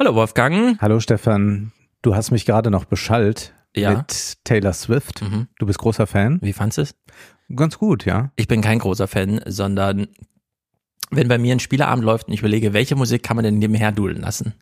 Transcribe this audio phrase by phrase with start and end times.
[0.00, 0.80] Hallo Wolfgang.
[0.80, 1.72] Hallo Stefan.
[2.00, 3.90] Du hast mich gerade noch beschallt Ja.
[3.98, 5.20] mit Taylor Swift.
[5.20, 5.48] Mhm.
[5.58, 6.38] Du bist großer Fan?
[6.40, 6.94] Wie fandst du es?
[7.54, 8.32] Ganz gut, ja.
[8.36, 10.08] Ich bin kein großer Fan, sondern
[11.10, 13.92] wenn bei mir ein Spieleabend läuft und ich überlege, welche Musik kann man denn nebenher
[13.92, 14.54] dudeln lassen?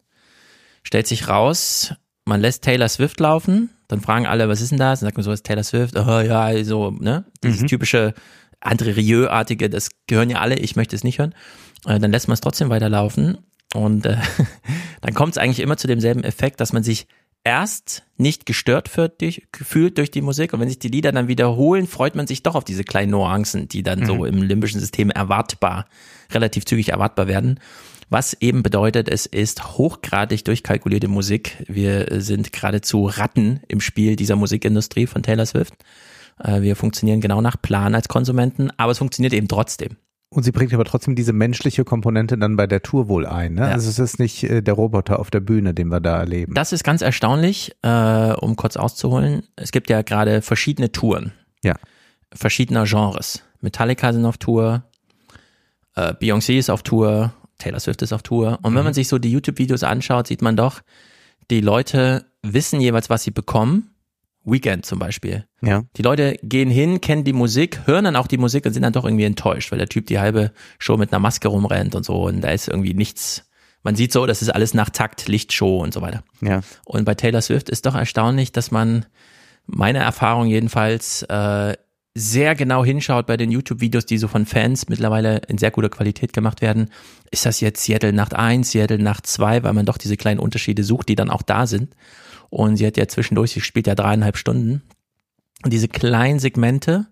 [0.83, 1.95] Stellt sich raus,
[2.25, 4.99] man lässt Taylor Swift laufen, dann fragen alle, was ist denn das?
[4.99, 5.97] Dann sagt man so, ist Taylor Swift?
[5.97, 7.27] Oh ja, so, ne?
[7.45, 8.13] Dieses typische
[8.61, 11.33] André Rieu-artige, das gehören ja alle, ich möchte es nicht hören.
[11.87, 13.39] Äh, dann lässt man es trotzdem weiterlaufen
[13.75, 14.17] und äh,
[15.01, 17.07] dann kommt es eigentlich immer zu demselben Effekt, dass man sich
[17.45, 21.29] erst nicht gestört wird durch, gefühlt durch die Musik und wenn sich die Lieder dann
[21.29, 25.11] wiederholen, freut man sich doch auf diese kleinen Nuancen, die dann so im limbischen System
[25.11, 25.87] erwartbar,
[26.31, 27.61] relativ zügig erwartbar werden.
[28.11, 31.63] Was eben bedeutet, es ist hochgradig durchkalkulierte Musik.
[31.69, 35.75] Wir sind geradezu Ratten im Spiel dieser Musikindustrie von Taylor Swift.
[36.43, 39.97] Äh, Wir funktionieren genau nach Plan als Konsumenten, aber es funktioniert eben trotzdem.
[40.31, 43.55] Und sie bringt aber trotzdem diese menschliche Komponente dann bei der Tour wohl ein.
[43.55, 43.63] Ne?
[43.63, 43.69] Ja.
[43.69, 46.53] Also es ist nicht äh, der Roboter auf der Bühne, den wir da erleben.
[46.55, 49.43] Das ist ganz erstaunlich, äh, um kurz auszuholen.
[49.57, 51.33] Es gibt ja gerade verschiedene Touren.
[51.65, 51.77] Ja.
[52.35, 53.43] Verschiedener Genres.
[53.61, 54.85] Metallica sind auf Tour,
[55.95, 58.59] äh, Beyoncé ist auf Tour, Taylor Swift ist auf Tour.
[58.63, 60.83] Und wenn man sich so die YouTube-Videos anschaut, sieht man doch,
[61.51, 63.91] die Leute wissen jeweils, was sie bekommen.
[64.51, 65.47] Weekend zum Beispiel.
[65.63, 65.85] ja.
[65.97, 68.93] Die Leute gehen hin, kennen die Musik, hören dann auch die Musik und sind dann
[68.93, 72.27] doch irgendwie enttäuscht, weil der Typ die halbe Show mit einer Maske rumrennt und so
[72.27, 73.45] und da ist irgendwie nichts.
[73.83, 76.23] Man sieht so, das ist alles nach Takt, Lichtshow und so weiter.
[76.41, 76.61] Ja.
[76.85, 79.07] Und bei Taylor Swift ist doch erstaunlich, dass man,
[79.67, 81.75] meine Erfahrung jedenfalls, äh,
[82.19, 86.33] sehr genau hinschaut bei den YouTube-Videos, die so von Fans mittlerweile in sehr guter Qualität
[86.33, 86.91] gemacht werden.
[87.31, 90.83] Ist das jetzt Seattle Nacht 1, Seattle Nacht 2, weil man doch diese kleinen Unterschiede
[90.83, 91.95] sucht, die dann auch da sind.
[92.51, 94.83] Und sie hat ja zwischendurch, sie spielt ja dreieinhalb Stunden.
[95.63, 97.07] Und diese kleinen Segmente,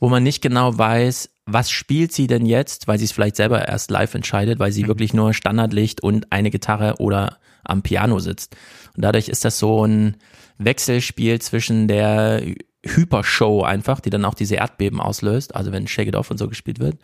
[0.00, 3.66] wo man nicht genau weiß, was spielt sie denn jetzt, weil sie es vielleicht selber
[3.66, 8.56] erst live entscheidet, weil sie wirklich nur Standardlicht und eine Gitarre oder am Piano sitzt.
[8.94, 10.16] Und dadurch ist das so ein
[10.58, 12.42] Wechselspiel zwischen der
[12.84, 16.48] Hypershow einfach, die dann auch diese Erdbeben auslöst, also wenn Shake It Off und so
[16.48, 16.98] gespielt wird,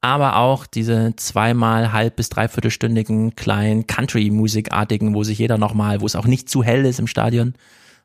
[0.00, 6.16] aber auch diese zweimal halb bis dreiviertelstündigen kleinen Country-Musikartigen, wo sich jeder nochmal, wo es
[6.16, 7.54] auch nicht zu hell ist im Stadion,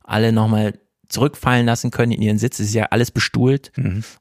[0.03, 0.73] alle nochmal
[1.07, 2.59] zurückfallen lassen können in ihren Sitz.
[2.59, 3.71] Es ist ja alles bestuhlt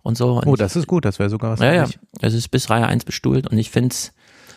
[0.03, 0.35] und so.
[0.35, 1.05] Und Oh, das ist gut.
[1.05, 1.89] Das wäre sogar was ja, ja.
[2.21, 4.13] Es ist bis Reihe 1 bestuhlt und ich find's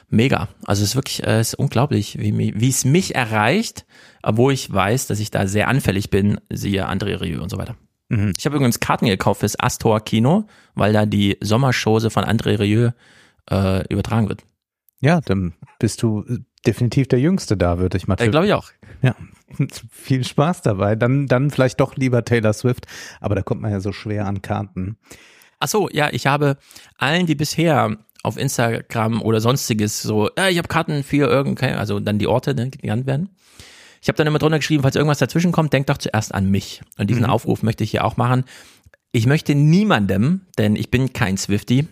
[0.10, 0.50] mega.
[0.66, 3.86] Also es ist wirklich, äh, es ist unglaublich, wie, wie es mich erreicht,
[4.22, 7.76] obwohl ich weiß, dass ich da sehr anfällig bin, siehe André Rieu und so weiter.
[8.10, 8.34] Mhm.
[8.38, 12.92] Ich habe übrigens Karten gekauft fürs Astor Kino, weil da die Sommershose von André Rieu
[13.50, 14.44] äh, übertragen wird.
[15.00, 18.32] Ja, dann bist du äh, definitiv der Jüngste da, würde ich mal Äh, tippen.
[18.32, 18.72] Glaube ich auch.
[19.02, 19.16] Ja,
[19.92, 20.96] viel Spaß dabei.
[20.96, 22.88] Dann, dann vielleicht doch lieber Taylor Swift,
[23.20, 24.98] aber da kommt man ja so schwer an Karten.
[25.60, 26.58] Ach so, ja, ich habe
[26.98, 32.00] allen, die bisher auf Instagram oder sonstiges so, äh, ich habe Karten für irgendein, also
[32.00, 33.30] dann die Orte, ne, die genannt werden.
[34.08, 36.82] Ich habe dann immer drunter geschrieben, falls irgendwas dazwischen kommt, denkt doch zuerst an mich.
[36.98, 38.46] Und diesen Aufruf möchte ich hier auch machen.
[39.12, 41.90] Ich möchte niemandem, denn ich bin kein Swifty.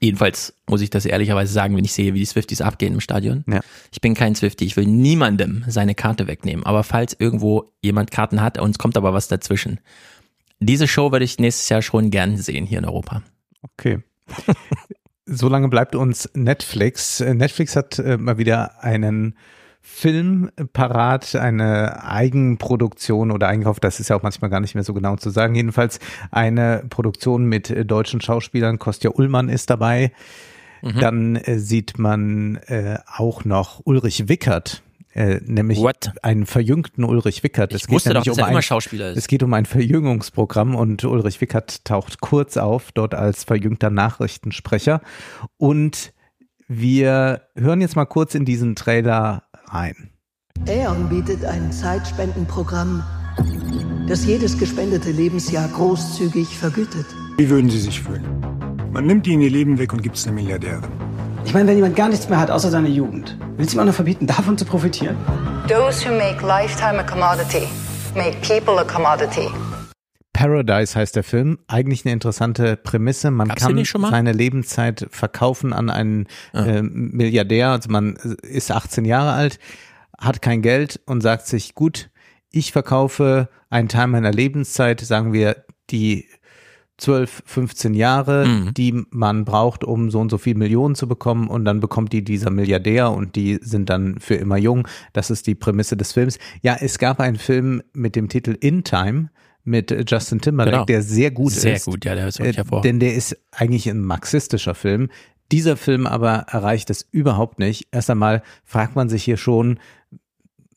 [0.00, 3.42] Jedenfalls muss ich das ehrlicherweise sagen, wenn ich sehe, wie die Swifties abgehen im Stadion.
[3.48, 3.62] Ja.
[3.90, 4.66] Ich bin kein Swifty.
[4.66, 6.66] Ich will niemandem seine Karte wegnehmen.
[6.66, 9.80] Aber falls irgendwo jemand Karten hat und es kommt aber was dazwischen.
[10.60, 13.22] Diese Show würde ich nächstes Jahr schon gern sehen hier in Europa.
[13.62, 14.00] Okay.
[15.24, 17.22] so lange bleibt uns Netflix.
[17.22, 19.36] Äh, Netflix hat äh, mal wieder einen
[19.86, 24.94] Film parat, eine Eigenproduktion oder Einkauf, das ist ja auch manchmal gar nicht mehr so
[24.94, 25.54] genau zu sagen.
[25.54, 26.00] Jedenfalls
[26.30, 28.78] eine Produktion mit deutschen Schauspielern.
[28.78, 30.10] Kostja Ullmann ist dabei.
[30.80, 34.82] Dann äh, sieht man äh, auch noch Ulrich Wickert,
[35.14, 36.12] äh, nämlich What?
[36.22, 37.72] einen verjüngten Ulrich Wickert.
[37.74, 39.18] Ich wusste doch, dass er immer Schauspieler ist.
[39.18, 45.00] Es geht um ein Verjüngungsprogramm und Ulrich Wickert taucht kurz auf, dort als verjüngter Nachrichtensprecher.
[45.56, 46.12] Und
[46.68, 50.10] wir hören jetzt mal kurz in diesen Trailer rein.
[50.66, 53.02] Aeon bietet ein Zeitspendenprogramm,
[54.08, 57.06] das jedes gespendete Lebensjahr großzügig vergütet.
[57.36, 58.24] Wie würden Sie sich fühlen?
[58.92, 60.90] Man nimmt Ihnen Ihr Leben weg und gibt es einer Milliardärin.
[61.44, 63.86] Ich meine, wenn jemand gar nichts mehr hat außer seine Jugend, willst du ihm auch
[63.86, 65.16] noch verbieten, davon zu profitieren?
[65.68, 67.68] Those who make lifetime a commodity
[68.14, 69.48] make people a commodity.
[70.34, 71.58] Paradise heißt der Film.
[71.68, 73.30] Eigentlich eine interessante Prämisse.
[73.30, 74.10] Man Gab's kann nicht schon mal?
[74.10, 77.70] seine Lebenszeit verkaufen an einen äh, Milliardär.
[77.70, 79.58] Also man ist 18 Jahre alt,
[80.18, 82.10] hat kein Geld und sagt sich, gut,
[82.50, 86.26] ich verkaufe einen Teil meiner Lebenszeit, sagen wir die
[86.98, 88.74] 12, 15 Jahre, Mhm.
[88.74, 92.22] die man braucht, um so und so viel Millionen zu bekommen und dann bekommt die
[92.22, 94.86] dieser Milliardär und die sind dann für immer jung.
[95.12, 96.38] Das ist die Prämisse des Films.
[96.62, 99.30] Ja, es gab einen Film mit dem Titel In Time
[99.64, 100.84] mit Justin Timberlake, Genau.
[100.84, 101.86] der sehr gut Sehr ist.
[101.86, 102.82] gut, ja, der ist wirklich Äh, hervor.
[102.82, 105.08] Denn der ist eigentlich ein marxistischer Film.
[105.52, 107.88] Dieser Film aber erreicht es überhaupt nicht.
[107.92, 109.78] Erst einmal fragt man sich hier schon,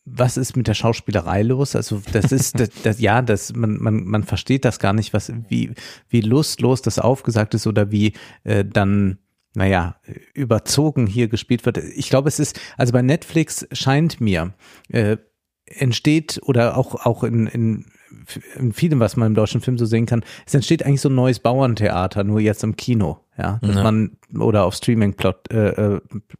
[0.05, 1.75] was ist mit der Schauspielerei los?
[1.75, 5.31] Also das ist, das, das, ja, das, man, man, man versteht das gar nicht, was,
[5.49, 5.71] wie,
[6.09, 8.13] wie lustlos das aufgesagt ist oder wie
[8.45, 9.17] äh, dann
[9.53, 9.95] naja,
[10.35, 11.77] überzogen hier gespielt wird.
[11.79, 14.53] Ich glaube, es ist, also bei Netflix scheint mir,
[14.89, 15.17] äh,
[15.65, 17.85] entsteht oder auch, auch in, in,
[18.57, 21.15] in vielem, was man im deutschen Film so sehen kann, es entsteht eigentlich so ein
[21.15, 23.83] neues Bauerntheater, nur jetzt im Kino, ja, dass Ja.
[23.83, 25.99] man oder auf Streaming-Plattformen, äh,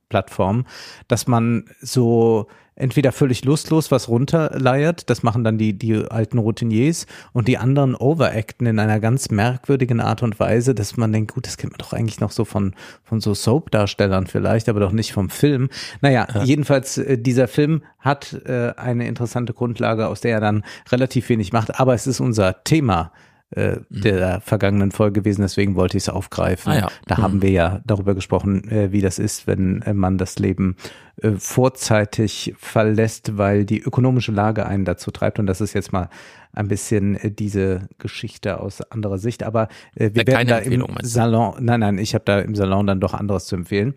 [0.10, 0.66] Plattformen,
[1.08, 2.48] dass man so
[2.78, 7.96] entweder völlig lustlos was runterleiert, das machen dann die, die alten Routiniers und die anderen
[7.96, 11.80] overacten in einer ganz merkwürdigen Art und Weise, dass man denkt, gut, das kennt man
[11.80, 15.70] doch eigentlich noch so von, von so Soap-Darstellern vielleicht, aber doch nicht vom Film.
[16.02, 21.30] Naja, jedenfalls, äh, dieser Film hat äh, eine interessante Grundlage, aus der er dann relativ
[21.30, 23.12] wenig macht, aber es ist unser Thema
[23.52, 26.72] äh, der vergangenen Folge gewesen, deswegen wollte ich es aufgreifen.
[26.74, 26.88] Ah ja.
[27.06, 27.22] Da Mhm.
[27.22, 30.76] haben wir ja darüber gesprochen, äh, wie das ist, wenn äh, man das Leben
[31.22, 35.40] äh, vorzeitig verlässt, weil die ökonomische Lage einen dazu treibt.
[35.40, 36.10] Und das ist jetzt mal
[36.54, 39.44] ein bisschen äh, diese Geschichte aus anderer Sicht.
[39.44, 40.86] Aber äh, wir Äh, werden keine da im?
[41.04, 43.94] Salon, nein, nein, ich habe da im Salon dann doch anderes zu empfehlen.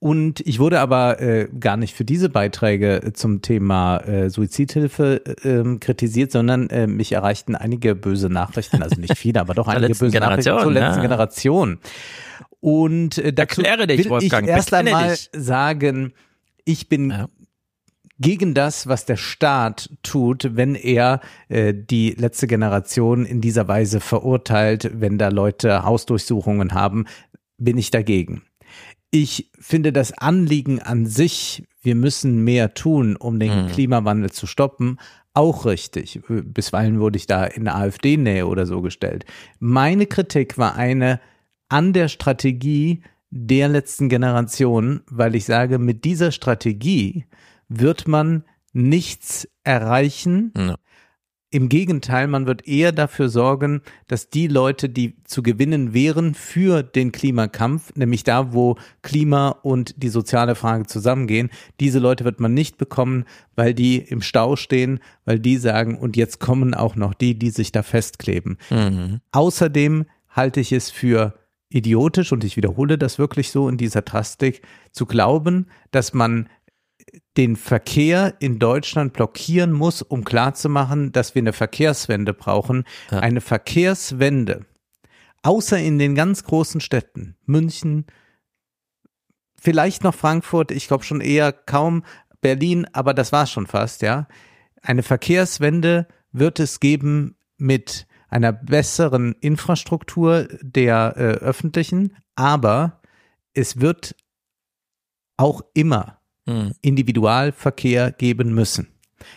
[0.00, 5.22] Und ich wurde aber äh, gar nicht für diese Beiträge äh, zum Thema äh, Suizidhilfe
[5.24, 9.66] äh, ähm, kritisiert, sondern äh, mich erreichten einige böse Nachrichten, also nicht viele, aber doch
[9.68, 11.02] einige böse Nachrichten zur Generation, letzten ja.
[11.02, 11.78] Generation.
[12.60, 15.30] Und äh, dazu Erkläre dich, will Wolfgang, ich erst einmal dich.
[15.32, 16.12] sagen,
[16.66, 17.28] ich bin Ja.
[18.18, 24.00] gegen das, was der Staat tut, wenn er äh, die letzte Generation in dieser Weise
[24.00, 27.06] verurteilt, wenn da Leute Hausdurchsuchungen haben,
[27.58, 28.42] bin ich dagegen.
[29.14, 33.68] Ich finde das Anliegen an sich, wir müssen mehr tun, um den Mhm.
[33.68, 34.98] Klimawandel zu stoppen,
[35.34, 36.20] auch richtig.
[36.28, 39.24] Bisweilen wurde ich da in AfD-Nähe oder so gestellt.
[39.60, 41.20] Meine Kritik war eine
[41.68, 47.24] an der Strategie der letzten Generation, weil ich sage, mit dieser Strategie
[47.68, 50.52] wird man nichts erreichen.
[50.56, 50.74] Ja.
[51.54, 56.82] Im Gegenteil, man wird eher dafür sorgen, dass die Leute, die zu gewinnen wären für
[56.82, 62.54] den Klimakampf, nämlich da, wo Klima und die soziale Frage zusammengehen, diese Leute wird man
[62.54, 63.24] nicht bekommen,
[63.54, 67.50] weil die im Stau stehen, weil die sagen, und jetzt kommen auch noch die, die
[67.50, 68.58] sich da festkleben.
[68.70, 69.20] Mhm.
[69.30, 71.34] Außerdem halte ich es für
[71.68, 76.48] idiotisch, und ich wiederhole das wirklich so in dieser Drastik, zu glauben, dass man
[77.36, 82.84] den Verkehr in Deutschland blockieren muss, um klarzumachen, dass wir eine Verkehrswende brauchen.
[83.10, 83.20] Ja.
[83.20, 84.66] Eine Verkehrswende,
[85.42, 88.06] außer in den ganz großen Städten, München,
[89.60, 92.04] vielleicht noch Frankfurt, ich glaube schon eher kaum
[92.40, 94.28] Berlin, aber das war schon fast, ja.
[94.82, 103.00] Eine Verkehrswende wird es geben mit einer besseren Infrastruktur der äh, öffentlichen, aber
[103.54, 104.14] es wird
[105.36, 106.72] auch immer Mhm.
[106.82, 108.88] Individualverkehr geben müssen.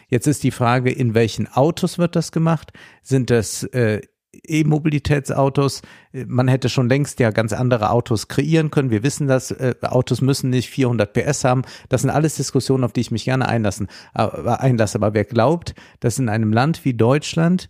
[0.09, 2.73] Jetzt ist die Frage, in welchen Autos wird das gemacht?
[3.01, 4.01] Sind das äh,
[4.45, 5.81] E-Mobilitätsautos?
[6.11, 8.89] Äh, Man hätte schon längst ja ganz andere Autos kreieren können.
[8.89, 9.51] Wir wissen das.
[9.51, 11.63] Äh, Autos müssen nicht 400 PS haben.
[11.89, 14.97] Das sind alles Diskussionen, auf die ich mich gerne einlassen, äh, einlasse.
[14.97, 17.67] Aber wer glaubt, dass in einem Land wie Deutschland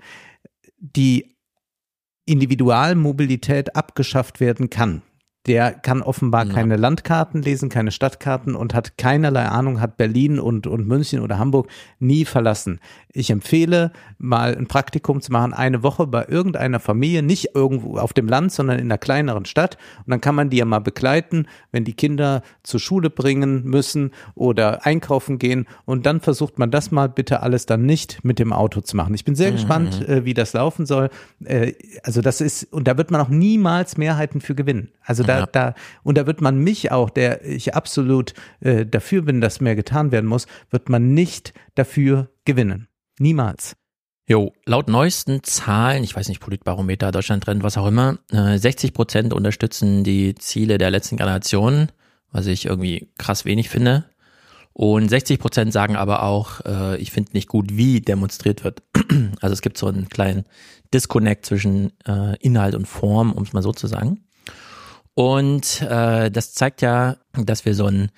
[0.79, 1.37] die
[2.25, 5.01] Individualmobilität abgeschafft werden kann.
[5.47, 6.53] Der kann offenbar Ja.
[6.53, 11.39] keine Landkarten lesen, keine Stadtkarten und hat keinerlei Ahnung, hat Berlin und, und München oder
[11.39, 11.67] Hamburg
[11.99, 12.79] nie verlassen.
[13.13, 18.13] Ich empfehle, mal ein Praktikum zu machen, eine Woche bei irgendeiner Familie, nicht irgendwo auf
[18.13, 19.77] dem Land, sondern in einer kleineren Stadt.
[20.05, 24.11] Und dann kann man die ja mal begleiten, wenn die Kinder zur Schule bringen müssen
[24.35, 25.65] oder einkaufen gehen.
[25.85, 29.13] Und dann versucht man das mal bitte alles dann nicht mit dem Auto zu machen.
[29.13, 31.09] Ich bin sehr gespannt, äh, wie das laufen soll.
[31.43, 34.89] Äh, also das ist, und da wird man auch niemals Mehrheiten für gewinnen.
[35.03, 35.45] Also da, Ja.
[35.45, 39.75] da, und da wird man mich auch, der ich absolut äh, dafür bin, dass mehr
[39.75, 42.87] getan werden muss, wird man nicht dafür gewinnen.
[43.19, 43.75] Niemals.
[44.29, 49.33] Jo, laut neuesten Zahlen, ich weiß nicht, Politbarometer, Deutschland-Trend, was auch immer, äh, 60 Prozent
[49.33, 51.87] unterstützen die Ziele der letzten Generation,
[52.31, 54.03] was ich irgendwie krass wenig finde.
[54.73, 58.83] Und 60 Prozent sagen aber auch, äh, ich finde nicht gut, wie demonstriert wird.
[59.41, 60.43] Also es gibt so einen kleinen
[60.93, 64.26] Disconnect zwischen äh, Inhalt und Form, um es mal so zu sagen.
[65.17, 68.11] Und äh, das zeigt ja, dass wir so ein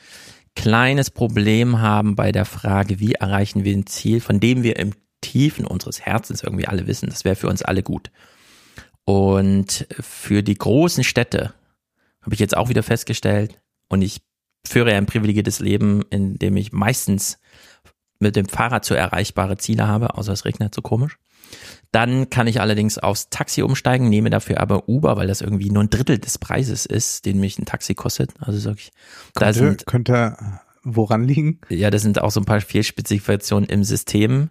[0.54, 4.92] kleines Problem haben bei der Frage, wie erreichen wir ein Ziel, von dem wir im
[5.22, 8.12] Tiefen unseres Herzens irgendwie alle wissen, das wäre für uns alle gut.
[9.06, 11.54] Und für die großen Städte
[12.22, 14.20] habe ich jetzt auch wieder festgestellt, und ich
[14.68, 17.40] führe ja ein privilegiertes Leben, in dem ich meistens
[18.20, 21.18] mit dem Fahrrad zu erreichbare Ziele habe, außer es regnet so komisch.
[21.92, 25.84] Dann kann ich allerdings aufs Taxi umsteigen, nehme dafür aber Uber, weil das irgendwie nur
[25.84, 28.32] ein Drittel des Preises ist, den mich ein Taxi kostet.
[28.40, 28.92] Also sag ich,
[29.34, 30.38] da Könnte, sind könnte
[30.84, 31.60] woran liegen?
[31.70, 34.50] Ja, das sind auch so ein paar Fehlspezifikationen im System,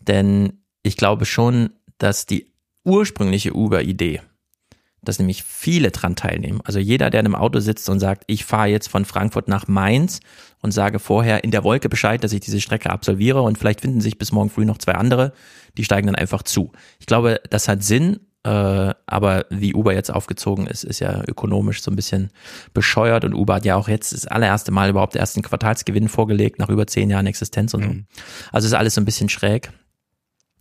[0.00, 2.52] denn ich glaube schon, dass die
[2.84, 4.20] ursprüngliche Uber-Idee,
[5.08, 6.60] dass nämlich viele dran teilnehmen.
[6.64, 9.68] Also jeder, der in einem Auto sitzt und sagt, ich fahre jetzt von Frankfurt nach
[9.68, 10.20] Mainz
[10.62, 14.00] und sage vorher in der Wolke Bescheid, dass ich diese Strecke absolviere und vielleicht finden
[14.00, 15.32] sich bis morgen früh noch zwei andere,
[15.76, 16.72] die steigen dann einfach zu.
[16.98, 21.82] Ich glaube, das hat Sinn, äh, aber wie Uber jetzt aufgezogen ist, ist ja ökonomisch
[21.82, 22.30] so ein bisschen
[22.74, 26.68] bescheuert und Uber hat ja auch jetzt das allererste Mal überhaupt ersten Quartalsgewinn vorgelegt nach
[26.68, 27.88] über zehn Jahren Existenz und so.
[27.88, 28.06] Mhm.
[28.52, 29.72] Also ist alles so ein bisschen schräg.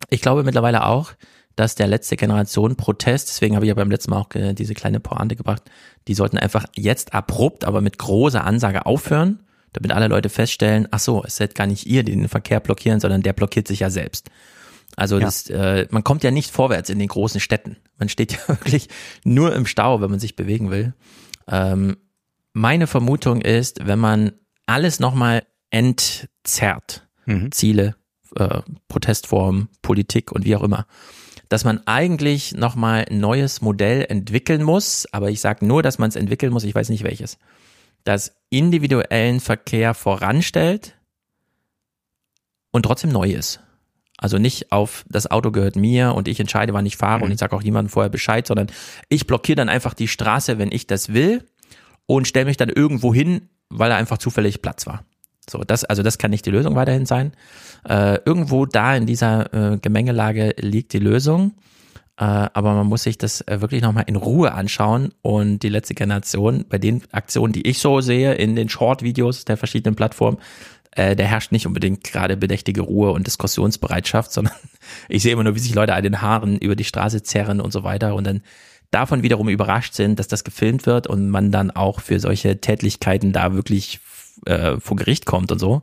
[0.10, 1.14] Ich glaube mittlerweile auch,
[1.56, 4.74] dass der letzte Generation Protest, deswegen habe ich ja beim letzten Mal auch äh, diese
[4.74, 5.64] kleine Pointe gebracht,
[6.08, 9.44] die sollten einfach jetzt abrupt, aber mit großer Ansage aufhören,
[9.74, 13.00] damit alle Leute feststellen, ach so, es seid gar nicht ihr, die den Verkehr blockieren,
[13.00, 14.30] sondern der blockiert sich ja selbst.
[14.98, 15.26] Also Ja.
[15.26, 17.78] das, äh, man kommt ja nicht vorwärts in den großen Städten.
[17.98, 18.90] Man steht ja wirklich
[19.24, 20.94] nur im Stau, wenn man sich bewegen will.
[21.48, 21.98] Ähm,
[22.54, 24.32] meine Vermutung ist, wenn man
[24.66, 27.52] alles nochmal entzerrt, Mhm.
[27.52, 27.96] Ziele,
[28.38, 30.86] äh, Protestformen, Politik und wie auch immer,
[31.50, 36.10] dass man eigentlich nochmal ein neues Modell entwickeln muss, aber ich sage nur, dass man
[36.10, 37.38] es entwickeln muss, ich weiß nicht welches,
[38.04, 40.96] das individuellen Verkehr voranstellt
[42.72, 43.60] und trotzdem neu ist.
[44.18, 47.40] Also nicht auf das Auto gehört mir und ich entscheide, wann ich fahre und ich
[47.40, 48.68] sage auch niemandem vorher Bescheid, sondern
[49.10, 51.44] ich blockiere dann einfach die Straße, wenn ich das will
[52.06, 55.04] und stelle mich dann irgendwo hin, weil da einfach zufällig Platz war.
[55.50, 57.34] So, das, also das kann nicht die Lösung weiterhin sein.
[57.88, 61.54] Äh, irgendwo da in dieser äh, Gemengelage liegt die Lösung.
[62.18, 65.96] Äh, aber man muss sich das äh, wirklich nochmal in Ruhe anschauen und die letzte
[65.96, 70.38] Generation, bei den Aktionen, die ich so sehe, in den Short-Videos der verschiedenen Plattformen,
[70.92, 74.54] äh, der herrscht nicht unbedingt gerade bedächtige Ruhe und Diskussionsbereitschaft, sondern
[75.10, 77.72] ich sehe immer nur, wie sich Leute an den Haaren über die Straße zerren und
[77.72, 78.42] so weiter und dann
[78.92, 83.34] davon wiederum überrascht sind, dass das gefilmt wird und man dann auch für solche Tätlichkeiten
[83.34, 84.00] da wirklich
[84.46, 85.82] äh, vor Gericht kommt und so.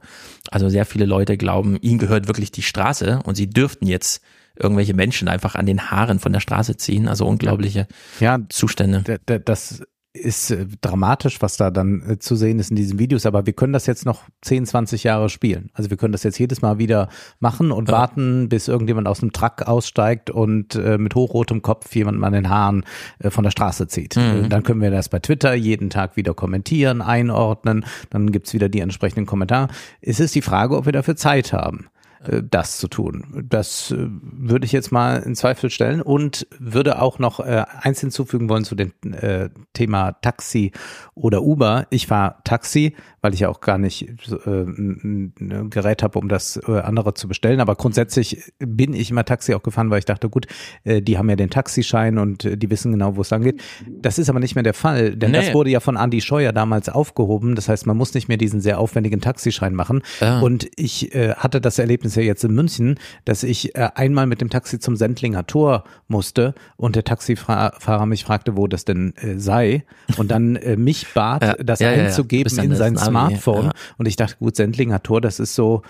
[0.50, 4.22] Also sehr viele Leute glauben, ihnen gehört wirklich die Straße und sie dürften jetzt
[4.56, 7.08] irgendwelche Menschen einfach an den Haaren von der Straße ziehen.
[7.08, 7.86] Also unglaubliche
[8.20, 9.02] Ja, Zustände.
[9.44, 9.82] das
[10.14, 13.52] ist äh, dramatisch, was da dann äh, zu sehen ist in diesen Videos, aber wir
[13.52, 15.70] können das jetzt noch 10, 20 Jahre spielen.
[15.72, 17.08] Also wir können das jetzt jedes Mal wieder
[17.40, 22.24] machen und warten, bis irgendjemand aus dem Truck aussteigt und äh, mit hochrotem Kopf jemanden
[22.24, 22.84] an den Haaren
[23.20, 24.16] äh, von der Straße zieht.
[24.16, 28.68] Äh, Dann können wir das bei Twitter jeden Tag wieder kommentieren, einordnen, dann gibt's wieder
[28.68, 29.68] die entsprechenden Kommentare.
[30.00, 31.88] Es ist die Frage, ob wir dafür Zeit haben
[32.24, 33.44] äh, das zu tun.
[33.48, 38.00] Das äh, würde ich jetzt mal in Zweifel stellen und würde auch noch äh, eins
[38.00, 40.72] hinzufügen wollen zu dem äh, Thema Taxi
[41.14, 41.86] oder Uber.
[41.90, 44.08] Ich fahre Taxi, weil ich ja auch gar nicht
[44.46, 47.60] äh, ein ein Gerät habe, um das äh, andere zu bestellen.
[47.60, 50.46] Aber grundsätzlich bin ich immer Taxi auch gefahren, weil ich dachte, gut,
[50.84, 53.62] äh, die haben ja den Taxischein und äh, die wissen genau, wo es lang geht.
[53.88, 55.38] Das ist aber nicht mehr der Fall, denn Nee.
[55.38, 57.54] das wurde ja von Andy Scheuer damals aufgehoben.
[57.54, 60.02] Das heißt, man muss nicht mehr diesen sehr aufwendigen Taxischein machen.
[60.20, 60.40] Ah.
[60.40, 64.40] Und ich äh, hatte das Erlebnis ja jetzt in München, dass ich äh, einmal mit
[64.40, 69.38] dem Taxi zum Sendlinger Tor musste und der Taxifahrer mich fragte, wo das denn äh,
[69.38, 69.84] sei
[70.16, 72.04] und dann äh, mich bat, Ja, das ja, ja, ja.
[72.04, 73.66] Einzugeben dann in sein Smartphone.
[73.66, 73.72] ja.
[73.98, 75.82] Und ich dachte, gut, Sendlinger Tor, das ist so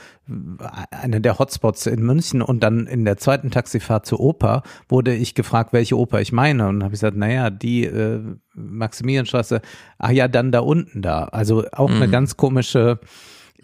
[0.90, 2.42] einer der Hotspots in München.
[2.42, 6.68] Und dann in der zweiten Taxifahrt zur Oper wurde ich gefragt, welche Oper ich meine.
[6.68, 8.20] Und habe ich gesagt, naja, die äh,
[8.54, 9.60] Maximilianstraße,
[9.98, 11.24] ach ja, dann da unten da.
[11.24, 13.00] Also auch eine ganz komische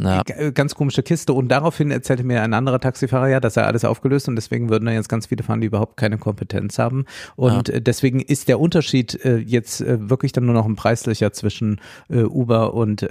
[0.01, 0.23] Ja.
[0.27, 1.33] Äh, ganz komische Kiste.
[1.33, 4.87] Und daraufhin erzählte mir ein anderer Taxifahrer ja, dass er alles aufgelöst und deswegen würden
[4.87, 7.05] da jetzt ganz viele fahren, die überhaupt keine Kompetenz haben.
[7.37, 11.81] Und äh, deswegen ist der Unterschied äh, jetzt wirklich dann nur noch ein preislicher zwischen
[12.09, 13.07] Uber und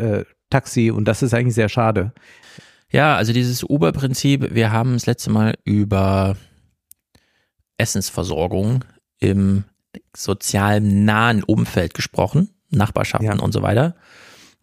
[0.50, 2.14] Taxi und das ist eigentlich sehr schade.
[2.90, 6.38] Ja, also dieses Uber-Prinzip, wir haben das letzte Mal über
[7.78, 8.86] Essensversorgung
[9.20, 9.64] im
[10.16, 13.40] sozialen nahen Umfeld gesprochen, Nachbarschaften Ja.
[13.40, 13.96] und so weiter.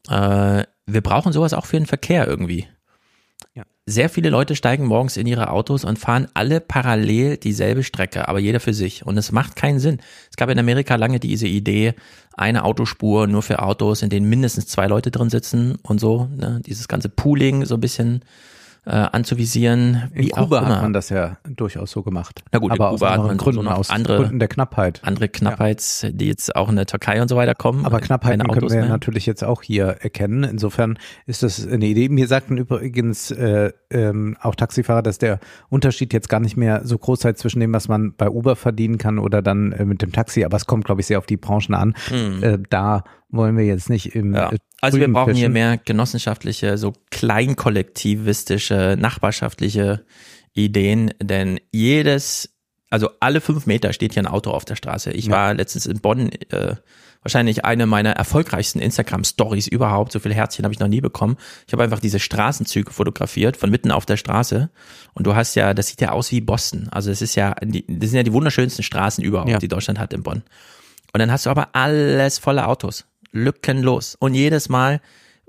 [0.09, 2.67] Äh, wir brauchen sowas auch für den Verkehr irgendwie.
[3.55, 3.65] Ja.
[3.87, 8.39] Sehr viele Leute steigen morgens in ihre Autos und fahren alle parallel dieselbe Strecke, aber
[8.39, 9.07] jeder für sich.
[9.07, 10.01] Und es macht keinen Sinn.
[10.31, 11.95] Es gab in Amerika lange diese Idee,
[12.37, 16.29] eine Autospur nur für Autos, in denen mindestens zwei Leute drin sitzen und so.
[16.37, 16.61] Ne?
[16.67, 18.25] Dieses ganze Pooling so ein bisschen
[18.87, 20.11] äh, anzuvisieren.
[20.13, 22.43] In Wie Kuba hat man das ja durchaus so gemacht.
[22.53, 24.39] Na gut, in aber aus Kuba hat anderen man so Gründen, noch aus andere- Gründen
[24.39, 25.01] der Knappheit.
[25.05, 27.85] Andere Knappheits, die jetzt auch in der Türkei und so weiter kommen.
[27.87, 28.89] Aber Knappheiten können wir mehr.
[28.89, 30.45] natürlich jetzt auch hier erkennen.
[30.45, 32.09] Insofern ist das eine Idee.
[32.09, 36.99] Mir sagten übrigens äh, ähm, auch Taxifahrer, dass der Unterschied jetzt gar nicht mehr so
[36.99, 40.13] groß sei zwischen dem, was man bei Uber verdienen kann oder dann äh, mit dem
[40.13, 40.45] Taxi.
[40.45, 41.95] Aber es kommt, glaube ich, sehr auf die Branchen an.
[42.43, 44.35] Äh, da wollen wir jetzt nicht im.
[44.35, 44.53] Ja.
[44.53, 45.53] äh, Also wir brauchen hier fischen.
[45.53, 50.05] mehr genossenschaftliche, so kleinkollektivistische, nachbarschaftliche
[50.53, 52.51] Ideen, denn jedes,
[52.91, 55.11] also alle fünf Meter steht hier ein Auto auf der Straße.
[55.13, 55.33] Ich Ja.
[55.33, 56.77] war letztens in Bonn äh,
[57.23, 60.13] wahrscheinlich eine meiner erfolgreichsten Instagram-Stories überhaupt.
[60.13, 61.37] So viele Herzchen habe ich noch nie bekommen.
[61.67, 64.71] Ich habe einfach diese Straßenzüge fotografiert von mitten auf der Straße.
[65.15, 66.89] Und du hast ja, das sieht ja aus wie Boston.
[66.91, 69.59] Also es ist ja, das sind ja die wunderschönsten Straßen überhaupt, Ja.
[69.59, 70.43] die Deutschland hat in Bonn.
[71.13, 73.07] Und dann hast du aber alles voller Autos.
[73.35, 74.17] Lückenlos.
[74.19, 75.01] Und jedes Mal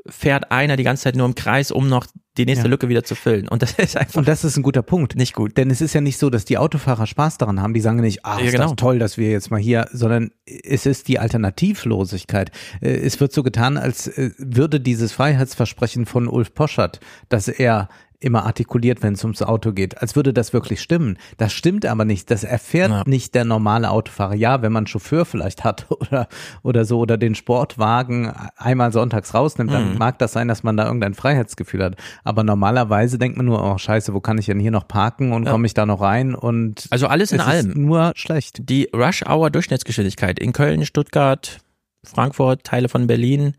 [0.08, 2.06] fährt einer die ganze Zeit nur im Kreis, um noch
[2.38, 2.70] die nächste Ja.
[2.70, 3.48] Lücke wieder zu füllen.
[3.48, 5.16] Und das ist einfach Und das ist ein guter Punkt.
[5.16, 5.56] nicht gut.
[5.58, 7.74] Denn es ist ja nicht so, dass die Autofahrer Spaß daran haben.
[7.74, 8.66] Die sagen nicht, ah, Ja, ist genau.
[8.66, 12.52] das toll, dass wir jetzt mal hier, sondern es ist die Alternativlosigkeit.
[12.82, 17.00] Äh, Es wird so getan, als äh, würde dieses Freiheitsversprechen von Ulf Poschert,
[17.30, 21.18] dass er immer artikuliert, wenn es ums Auto geht, als würde das wirklich stimmen.
[21.38, 22.32] Das stimmt aber nicht.
[22.32, 23.04] Das erfährt Ja.
[23.06, 24.36] nicht der normale Autofahrer.
[24.36, 26.28] Ja, wenn man einen Chauffeur vielleicht hat oder,
[26.64, 29.98] oder so oder den Sportwagen einmal sonntags rausnimmt, dann Mhm.
[29.98, 31.96] mag das sein, dass man da irgendein Freiheitsgefühl hat.
[32.24, 35.46] Aber normalerweise denkt man nur, oh scheiße, wo kann ich denn hier noch parken und
[35.46, 35.52] Ja.
[35.52, 37.70] komme ich da noch rein und Also alles in allem.
[37.72, 38.70] ist nur schlecht.
[38.70, 41.60] Die Rush-Hour-Durchschnittsgeschwindigkeit in Köln, Stuttgart,
[42.04, 43.54] Frankfurt, Teile von Berlin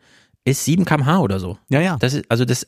[0.45, 1.59] ist 7 km/h oder so.
[1.69, 1.97] Ja, ja.
[1.99, 2.67] Das ist, also das,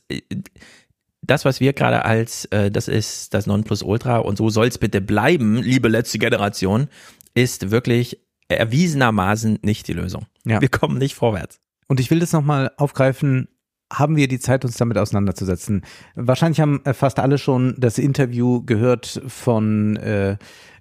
[1.29, 5.57] das, was wir gerade als, äh, das ist das Nonplusultra und so soll's bitte bleiben,
[5.63, 6.89] liebe letzte Generation,
[7.35, 8.19] ist wirklich
[8.49, 10.27] erwiesenermaßen nicht die Lösung.
[10.45, 10.61] Ja.
[10.61, 11.61] Wir kommen nicht vorwärts.
[11.87, 13.49] Und ich will das nochmal aufgreifen.
[13.91, 15.83] Haben wir die Zeit, uns damit auseinanderzusetzen?
[16.15, 20.37] Wahrscheinlich haben äh, fast alle schon das Interview gehört von äh,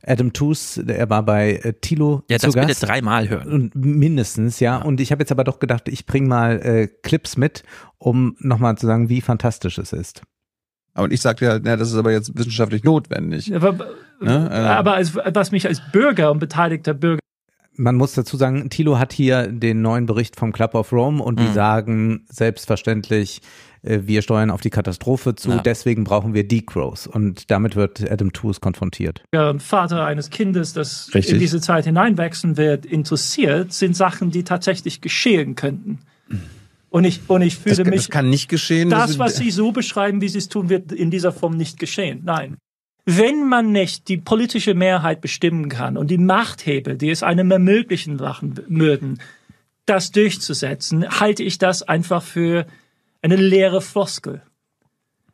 [0.06, 0.77] Adam Toos.
[0.77, 2.84] Er war bei äh, Tilo Ja, zu das bitte Gast.
[2.84, 3.50] dreimal hören.
[3.50, 4.77] Und mindestens, ja.
[4.77, 7.63] Und ich habe jetzt aber doch gedacht, ich bringe mal äh, Clips mit,
[7.98, 10.24] um nochmal zu sagen, wie fantastisch es ist.
[10.98, 13.54] Aber ich sagte ja, na, das ist aber jetzt wissenschaftlich notwendig.
[13.56, 13.74] Aber,
[14.20, 14.56] Ne, äh.
[14.56, 17.20] aber als, was mich als Bürger und beteiligter Bürger
[17.75, 21.39] Man muss dazu sagen, Thilo hat hier den neuen Bericht vom Club of Rome und
[21.39, 21.54] die Mhm.
[21.54, 23.42] sagen selbstverständlich,
[23.84, 25.60] äh, wir steuern auf die Katastrophe zu, Ja.
[25.60, 27.06] deswegen brauchen wir Degrowth.
[27.06, 29.24] Und damit wird Adam Tooze konfrontiert.
[29.32, 31.36] und Vater eines Kindes, das Richtig.
[31.36, 36.00] in diese Zeit hineinwachsen wird, interessiert, sind Sachen, die tatsächlich geschehen könnten.
[36.89, 38.89] Und ich, und ich Das, fühle kann- mich, das kann nicht geschehen.
[38.89, 42.22] das, was Sie so beschreiben, wie Sie es tun, wird in dieser Form nicht geschehen.
[42.24, 42.58] Nein.
[43.06, 48.18] Wenn man nicht die politische Mehrheit bestimmen kann und die Machthebel, die es einem ermöglichen
[48.18, 49.20] machen würden,
[49.85, 52.66] das durchzusetzen, halte ich das einfach für
[53.22, 54.42] eine leere Floskel.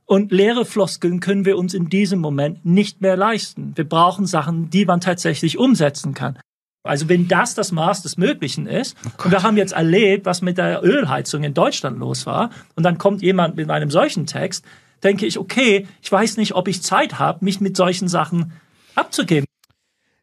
[0.06, 3.72] Und leere Floskeln können wir uns in diesem Moment nicht mehr leisten.
[3.76, 6.38] Wir brauchen Sachen, die man tatsächlich umsetzen kann.
[6.84, 10.58] Also wenn das das Maß des Möglichen ist, und wir haben jetzt erlebt, was mit
[10.58, 14.66] der Ölheizung in Deutschland los war, und dann kommt jemand mit einem solchen Text,
[15.02, 18.52] denke ich, okay, ich weiß nicht, ob ich Zeit habe, mich mit solchen Sachen
[18.96, 19.46] abzugeben.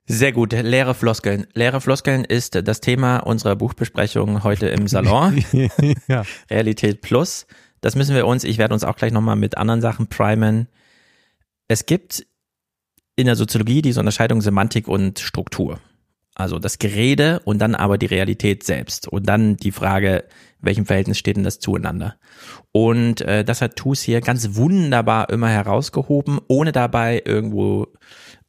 [0.07, 1.47] Sehr gut, leere Floskeln.
[1.55, 5.43] Leere Floskeln ist das Thema unserer Buchbesprechung heute im Salon.
[6.09, 6.25] ja.
[6.51, 7.47] Realität Plus.
[7.81, 10.67] Das müssen wir uns, ich werde uns auch gleich nochmal mit anderen Sachen primen.
[11.69, 12.27] Es gibt
[13.17, 15.79] in der Soziologie diese Unterscheidung Semantik und Struktur.
[16.35, 19.09] Also das Gerede und dann aber die Realität selbst.
[19.09, 20.25] Und dann die Frage,
[20.61, 22.17] welchem Verhältnis steht denn das zueinander?
[22.73, 27.89] Und äh, das hat Tus hier ganz wunderbar immer herausgehoben, ohne dabei irgendwo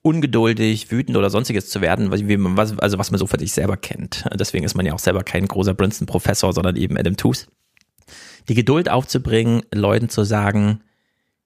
[0.04, 3.40] ungeduldig, wütend oder sonstiges zu werden, was, wie man, was, also was man so für
[3.40, 4.26] sich selber kennt.
[4.34, 7.48] Deswegen ist man ja auch selber kein großer Princeton-Professor, sondern eben Adam Tooze.
[8.50, 10.82] Die Geduld aufzubringen, Leuten zu sagen,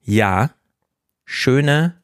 [0.02, 0.52] ja,
[1.26, 1.96] schöne,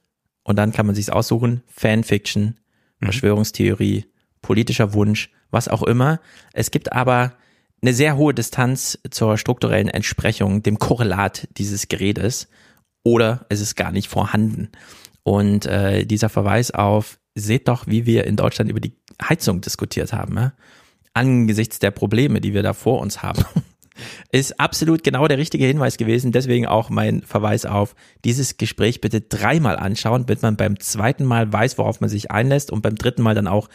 [0.43, 2.59] und dann kann man sich's aussuchen, Fanfiction,
[3.01, 4.05] Verschwörungstheorie,
[4.51, 6.19] politischer Wunsch, was auch immer.
[6.51, 7.37] Es gibt aber
[7.81, 12.49] eine sehr hohe Distanz zur strukturellen Entsprechung, dem Korrelat dieses Geredes,
[13.01, 14.67] oder es ist gar nicht vorhanden.
[15.23, 20.11] Und äh, dieser Verweis auf, seht doch, wie wir in Deutschland über die Heizung diskutiert
[20.11, 20.51] haben, ja?
[21.13, 23.45] angesichts der Probleme, die wir da vor uns haben,
[24.33, 26.33] ist absolut genau der richtige Hinweis gewesen.
[26.33, 31.53] Deswegen auch mein Verweis auf dieses Gespräch bitte dreimal anschauen, damit man beim zweiten Mal
[31.53, 33.69] weiß, worauf man sich einlässt und beim dritten Mal dann auch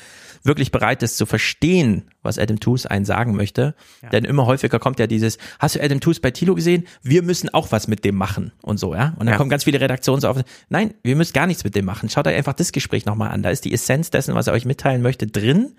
[0.46, 3.74] wirklich bereit ist zu verstehen, was Adam Tooze einen sagen möchte.
[4.12, 6.86] Denn immer häufiger kommt ja dieses, hast du Adam Tooze bei Tilo gesehen?
[7.02, 9.10] Wir müssen auch was mit dem machen und so, ja.
[9.18, 9.36] Und dann Ja.
[9.36, 12.08] kommen ganz viele Redaktionen so auf, nein, wir müssen gar nichts mit dem machen.
[12.08, 13.42] Schaut euch einfach das Gespräch nochmal an.
[13.42, 15.72] Da ist die Essenz dessen, was er euch mitteilen möchte, drin.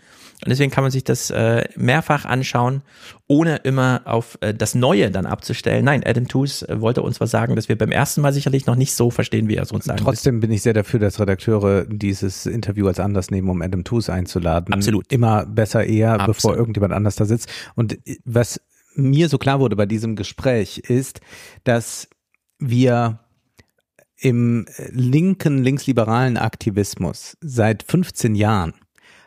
[0.44, 2.84] Und deswegen kann man sich das äh, mehrfach anschauen,
[3.26, 5.84] ohne immer auf äh, das Neue dann abzustellen.
[5.84, 8.76] Nein, Adam Tooze äh, wollte uns was sagen, dass wir beim ersten Mal sicherlich noch
[8.76, 10.06] nicht so verstehen, wie er es uns sagen will.
[10.06, 14.14] Trotzdem bin ich sehr dafür, dass Redakteure dieses Interview als Anlass nehmen, um Adam Tooze
[14.14, 14.76] einzuladen.
[14.76, 15.12] Absolut.
[15.12, 16.36] Immer besser eher, Absolut.
[16.36, 17.50] bevor irgendjemand anders da sitzt.
[17.76, 18.62] Und was
[18.94, 21.20] mir so klar wurde bei diesem Gespräch ist,
[21.64, 22.10] dass
[22.60, 23.20] wir
[24.20, 28.74] im linken, linksliberalen Aktivismus seit 15 Jahren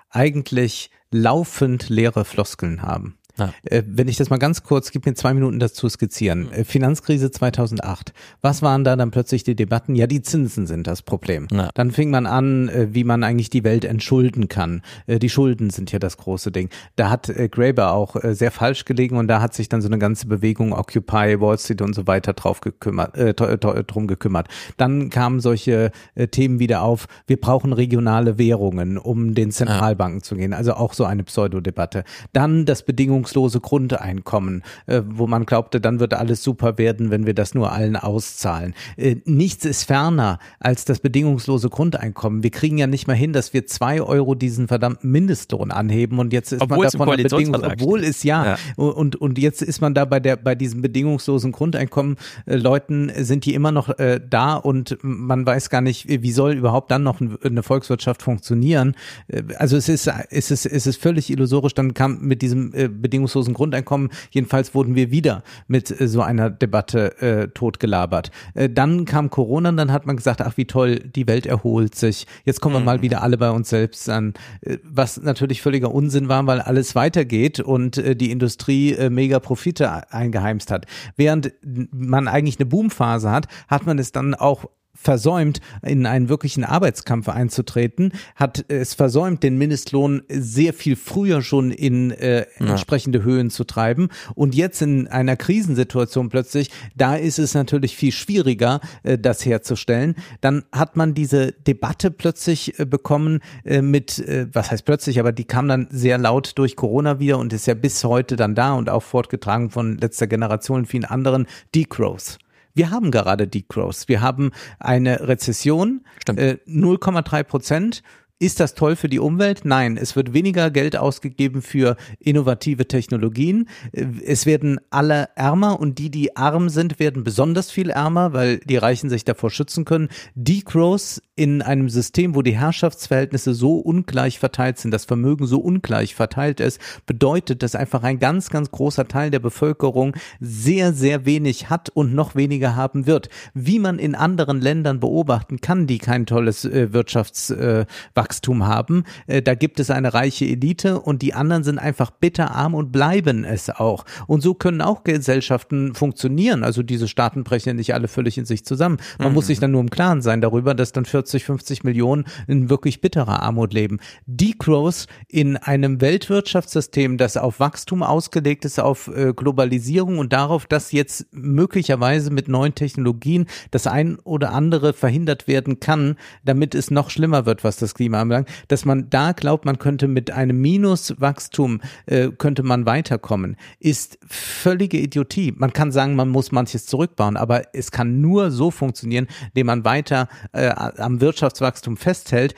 [0.08, 3.19] eigentlich laufend leere Floskeln haben.
[3.40, 3.52] Ja.
[3.64, 6.52] Äh, wenn ich das mal ganz kurz, gib mir zwei Minuten das zu skizzieren.
[6.52, 8.12] Äh, Finanzkrise 2008.
[8.42, 9.94] Was waren da dann plötzlich die Debatten?
[9.94, 11.48] Ja, die Zinsen sind das Problem.
[11.50, 11.70] Ja.
[11.74, 14.82] Dann fing man an, äh, wie man eigentlich die Welt entschulden kann.
[15.06, 16.68] Die Schulden sind ja das große Ding.
[16.96, 20.26] Da hat Graeber auch sehr falsch gelegen und da hat sich dann so eine ganze
[20.26, 24.48] Bewegung Occupy, Wall Street und so weiter drauf gekümmert, äh, drum gekümmert.
[24.76, 25.90] Dann kamen solche
[26.30, 30.52] Themen wieder auf, wir brauchen regionale Währungen, um den Zentralbanken zu gehen.
[30.52, 32.04] Also auch so eine Pseudodebatte.
[32.32, 32.82] Dann das
[33.30, 37.72] bedingungslose Grundeinkommen, äh, wo man glaubte, dann wird alles super werden, wenn wir das nur
[37.72, 38.74] allen auszahlen.
[38.96, 42.42] Äh, nichts ist ferner als das bedingungslose Grundeinkommen.
[42.42, 46.32] Wir kriegen ja nicht mal hin, dass wir zwei Euro diesen verdammten Mindestlohn anheben und
[46.32, 48.56] jetzt ist Obwohl man davon eine Bedingung, Koalitionsvertrag obwohl es ja, Ja.
[48.76, 52.16] und und jetzt ist man da bei der bei diesem bedingungslosen Grundeinkommen
[52.46, 56.54] äh, Leuten sind die immer noch äh, da und man weiß gar nicht, wie soll
[56.54, 58.94] überhaupt dann noch ein, eine Volkswirtschaft funktionieren.
[59.28, 61.74] Äh, also es ist es ist es ist völlig illusorisch.
[61.74, 66.50] Dann kam mit diesem äh, bedingungslosen Grundeinkommen jedenfalls wurden wir wieder mit äh, so einer
[66.50, 68.30] Debatte äh, totgelabert.
[68.54, 71.94] Äh, dann kam Corona und dann hat man gesagt, ach wie toll, die Welt erholt
[71.94, 72.26] sich.
[72.44, 76.28] Jetzt kommen wir mal wieder alle bei uns selbst an, äh, was natürlich völliger Unsinn
[76.28, 80.86] war, weil alles weitergeht und äh, die Industrie äh, mega Profite eingeheimst hat.
[81.16, 81.52] Während
[81.92, 84.66] man eigentlich eine Boomphase hat, hat man es dann auch
[85.00, 91.70] versäumt, in einen wirklichen Arbeitskampf einzutreten, hat es versäumt, den Mindestlohn sehr viel früher schon
[91.70, 94.08] in äh, entsprechende Höhen zu treiben.
[94.34, 100.16] Und jetzt in einer Krisensituation plötzlich, da ist es natürlich viel schwieriger, äh, das herzustellen.
[100.42, 105.32] Dann hat man diese Debatte plötzlich äh, bekommen äh, mit, äh, was heißt plötzlich, aber
[105.32, 108.74] die kam dann sehr laut durch Corona wieder und ist ja bis heute dann da
[108.74, 112.38] und auch fortgetragen von letzter Generation und vielen anderen Degrowth.
[112.74, 114.08] Wir haben gerade Degrowth.
[114.08, 118.02] Wir haben eine Rezession, äh, 0,3 Prozent.
[118.42, 119.66] Ist das toll für die Umwelt?
[119.66, 123.68] Nein, es wird weniger Geld ausgegeben für innovative Technologien.
[123.92, 128.78] Es werden alle ärmer und die, die arm sind, werden besonders viel ärmer, weil die
[128.78, 130.08] Reichen sich davor schützen können.
[130.36, 136.14] Degrowth in einem System, wo die Herrschaftsverhältnisse so ungleich verteilt sind, das Vermögen so ungleich
[136.14, 141.68] verteilt ist, bedeutet, dass einfach ein ganz, ganz großer Teil der Bevölkerung sehr, sehr wenig
[141.68, 143.28] hat und noch weniger haben wird.
[143.52, 149.02] Wie man in anderen Ländern beobachten kann, die kein tolles äh, Wirtschaftswachstum äh, Wachstum haben,
[149.26, 153.44] äh, da gibt es eine reiche Elite und die anderen sind einfach bitterarm und bleiben
[153.44, 154.04] es auch.
[154.28, 156.62] Und so können auch Gesellschaften funktionieren.
[156.62, 158.98] Also diese Staaten brechen ja nicht alle völlig in sich zusammen.
[159.18, 162.70] Man muss sich dann nur im Klaren sein darüber, dass dann 40, 50 Millionen in
[162.70, 163.98] wirklich bitterer Armut leben.
[164.26, 170.92] Degrowth in einem Weltwirtschaftssystem, das auf Wachstum ausgelegt ist, auf äh, Globalisierung und darauf, dass
[170.92, 177.10] jetzt möglicherweise mit neuen Technologien das ein oder andere verhindert werden kann, damit es noch
[177.10, 181.80] schlimmer wird, was das Klima anbelangt, dass man da glaubt, man könnte mit einem Minuswachstum
[182.06, 185.52] äh, könnte man weiterkommen, ist völlige Idiotie.
[185.56, 189.84] Man kann sagen, man muss manches zurückbauen, aber es kann nur so funktionieren, indem man
[189.84, 192.54] weiter äh, am Wirtschaftswachstum festhält,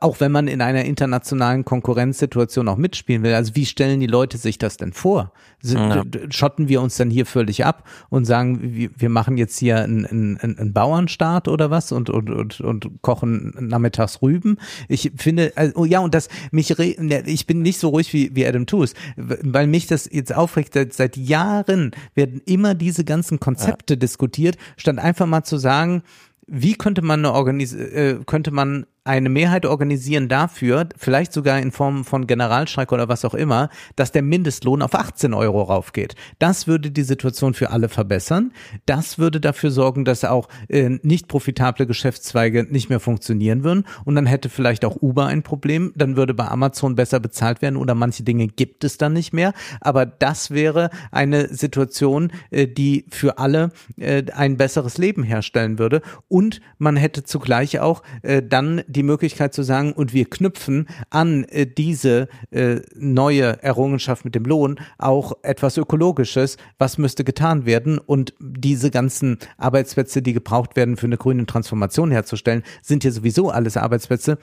[0.00, 3.34] auch wenn man in einer internationalen Konkurrenzsituation auch mitspielen will.
[3.34, 5.32] Also wie stellen die Leute sich das denn vor?
[5.62, 6.02] Ja.
[6.30, 10.06] Schotten wir uns dann hier völlig ab und sagen, wir, wir machen jetzt hier einen,
[10.06, 14.56] einen, einen Bauernstaat oder was und, und, und, und kochen nachmittags Rüben?
[14.88, 18.12] Ich finde, also, oh ja, und das mich, re, ne, ich bin nicht so ruhig
[18.12, 23.40] wie, wie Adam Tooze, weil mich das jetzt aufregt, seit, Jahren werden immer diese ganzen
[23.40, 26.02] Konzepte diskutiert, statt einfach mal zu sagen,
[26.46, 31.72] wie könnte man eine Organis äh, könnte man eine Mehrheit organisieren dafür, vielleicht sogar in
[31.72, 36.14] Form von Generalstreik oder was auch immer, dass der Mindestlohn auf 18 Euro raufgeht.
[36.38, 38.52] Das würde die Situation für alle verbessern.
[38.86, 43.84] Das würde dafür sorgen, dass auch äh, nicht profitable Geschäftszweige nicht mehr funktionieren würden.
[44.04, 45.92] Und dann hätte vielleicht auch Uber ein Problem.
[45.96, 49.52] Dann würde bei Amazon besser bezahlt werden oder manche Dinge gibt es dann nicht mehr.
[49.80, 56.02] Aber das wäre eine Situation, äh, die für alle äh, ein besseres Leben herstellen würde.
[56.28, 61.44] Und man hätte zugleich auch äh, dann die Möglichkeit zu sagen, und wir knüpfen an
[61.44, 66.56] äh, diese äh, neue Errungenschaft mit dem Lohn auch etwas Ökologisches.
[66.78, 67.98] Was müsste getan werden?
[67.98, 73.50] Und diese ganzen Arbeitsplätze, die gebraucht werden für eine grüne Transformation herzustellen, sind ja sowieso
[73.50, 74.38] alles Arbeitsplätze,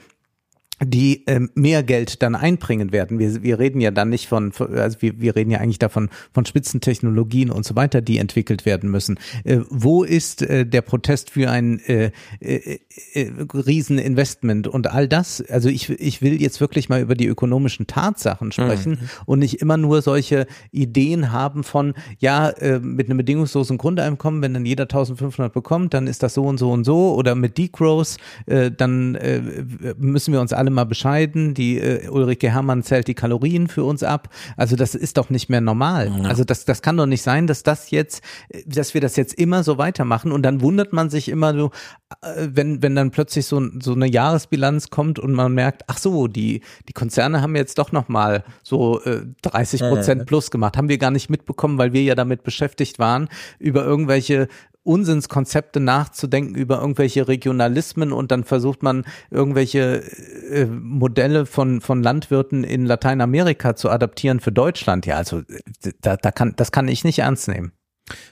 [0.84, 3.18] die ähm, mehr Geld dann einbringen werden.
[3.18, 6.46] Wir, wir reden ja dann nicht von, also wir, wir reden ja eigentlich davon von
[6.46, 9.18] Spitzentechnologien und so weiter, die entwickelt werden müssen.
[9.44, 12.78] Äh, wo ist äh, der Protest für ein äh, äh,
[13.12, 15.42] äh, Rieseninvestment und all das?
[15.50, 19.76] Also ich, ich will jetzt wirklich mal über die ökonomischen Tatsachen sprechen und nicht immer
[19.76, 25.52] nur solche Ideen haben von, ja, äh, mit einem bedingungslosen Grundeinkommen, wenn dann jeder 1500
[25.52, 28.16] bekommt, dann ist das so und so und so oder mit Degrowth,
[28.46, 29.42] äh, dann äh,
[29.98, 33.84] müssen wir uns alle alle mal bescheiden, die äh, Ulrike Herrmann zählt die Kalorien für
[33.84, 34.28] uns ab.
[34.56, 36.12] Also das ist doch nicht mehr normal.
[36.16, 36.28] Ja.
[36.28, 39.34] Also das, das kann doch nicht sein, dass das jetzt, äh, dass wir das jetzt
[39.34, 41.70] immer so weitermachen und dann wundert man sich immer so,
[42.22, 46.28] äh, wenn, wenn dann plötzlich so, so eine Jahresbilanz kommt und man merkt, ach so,
[46.28, 50.76] die, die Konzerne haben jetzt doch nochmal so äh, 30 Prozent plus gemacht.
[50.76, 53.28] Haben wir gar nicht mitbekommen, weil wir ja damit beschäftigt waren,
[53.58, 54.48] über irgendwelche
[54.82, 60.02] Unsinnskonzepte nachzudenken über irgendwelche Regionalismen und dann versucht man irgendwelche
[60.50, 65.06] äh, Modelle von von Landwirten in Lateinamerika zu adaptieren für Deutschland.
[65.06, 67.72] Ja, also äh, da, da kann das kann ich nicht ernst nehmen.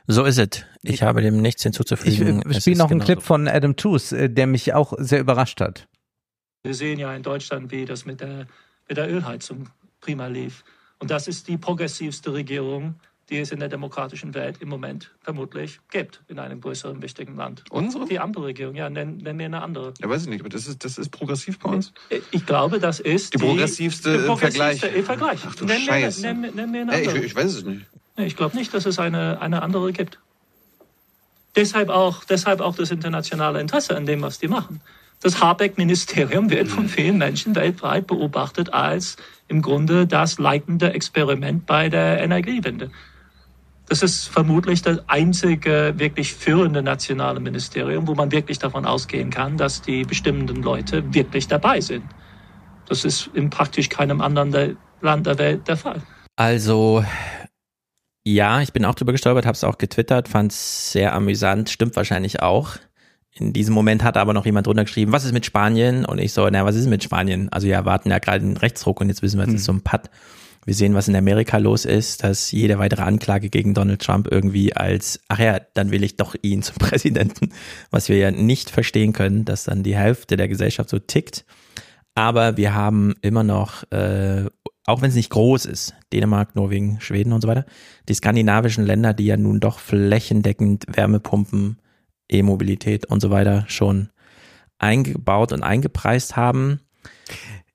[0.06, 0.64] So ist es.
[0.82, 2.42] Ich habe dem nichts Ich hinzuzufügen.
[2.42, 3.12] äh, Es spiele noch einen genauso.
[3.12, 5.86] Clip von Adam Tooze, äh, der mich auch sehr überrascht hat.
[6.64, 8.46] Wir sehen ja in Deutschland, wie das mit der,
[8.88, 9.68] mit der Ölheizung
[10.00, 10.64] prima lief.
[10.98, 12.96] Und das ist die progressivste Regierung,
[13.30, 17.64] die es in der demokratischen Welt im Moment vermutlich gibt, in einem größeren, wichtigen Land.
[17.70, 18.06] Unsere?
[18.06, 19.92] Die Ampelregierung, ja, nenn, nenn mir eine andere.
[20.00, 21.92] Ja, weiß ich nicht, aber das ist, das ist progressiv bei uns.
[22.30, 24.96] Ich glaube, das ist Die progressivste im progressivste Vergleich.
[24.96, 25.40] im Vergleich.
[25.46, 26.22] Ach du nenn, Scheiße.
[26.22, 27.24] nenn, mir- nenn mir eine Ey, ich, andere.
[27.24, 27.86] ich weiß es nicht.
[28.16, 30.18] Ich glaube nicht, dass es eine, eine andere gibt.
[31.56, 34.80] Deshalb auch, deshalb auch das internationale Interesse an dem, was die machen.
[35.20, 39.16] Das Habeck-Ministerium wird von vielen Menschen weltweit beobachtet als
[39.48, 42.90] im Grunde das leitende Experiment bei der Energiewende.
[43.88, 49.56] Das ist vermutlich das einzige wirklich führende nationale Ministerium, wo man wirklich davon ausgehen kann,
[49.56, 52.04] dass die bestimmenden Leute wirklich dabei sind.
[52.86, 56.02] Das ist in praktisch keinem anderen der- Land der Welt der Fall.
[56.34, 57.04] Also,
[58.24, 61.94] ja, ich bin auch drüber gestolpert, habe es auch getwittert, fand es sehr amüsant, stimmt
[61.94, 62.76] wahrscheinlich auch.
[63.32, 66.04] In diesem Moment hat aber noch jemand drunter geschrieben, was ist mit Spanien?
[66.04, 67.48] Und ich so, na, was ist mit Spanien?
[67.50, 69.82] Also, wir erwarten ja gerade einen Rechtsruck und jetzt wissen wir, es ist so ein
[69.82, 70.10] Patt.
[70.68, 74.76] Wir sehen, was in Amerika los ist, dass jede weitere Anklage gegen Donald Trump irgendwie
[74.76, 77.54] als, ach ja, dann will ich doch ihn zum Präsidenten,
[77.90, 81.46] was wir ja nicht verstehen können, dass dann die Hälfte der Gesellschaft so tickt.
[82.14, 84.44] Aber wir haben immer noch, äh,
[84.84, 87.64] auch wenn es nicht groß ist, Dänemark, Norwegen, Schweden und so weiter,
[88.10, 91.78] die skandinavischen Länder, die ja nun doch flächendeckend Wärmepumpen,
[92.28, 94.10] E-Mobilität und so weiter schon
[94.76, 96.80] eingebaut und eingepreist haben.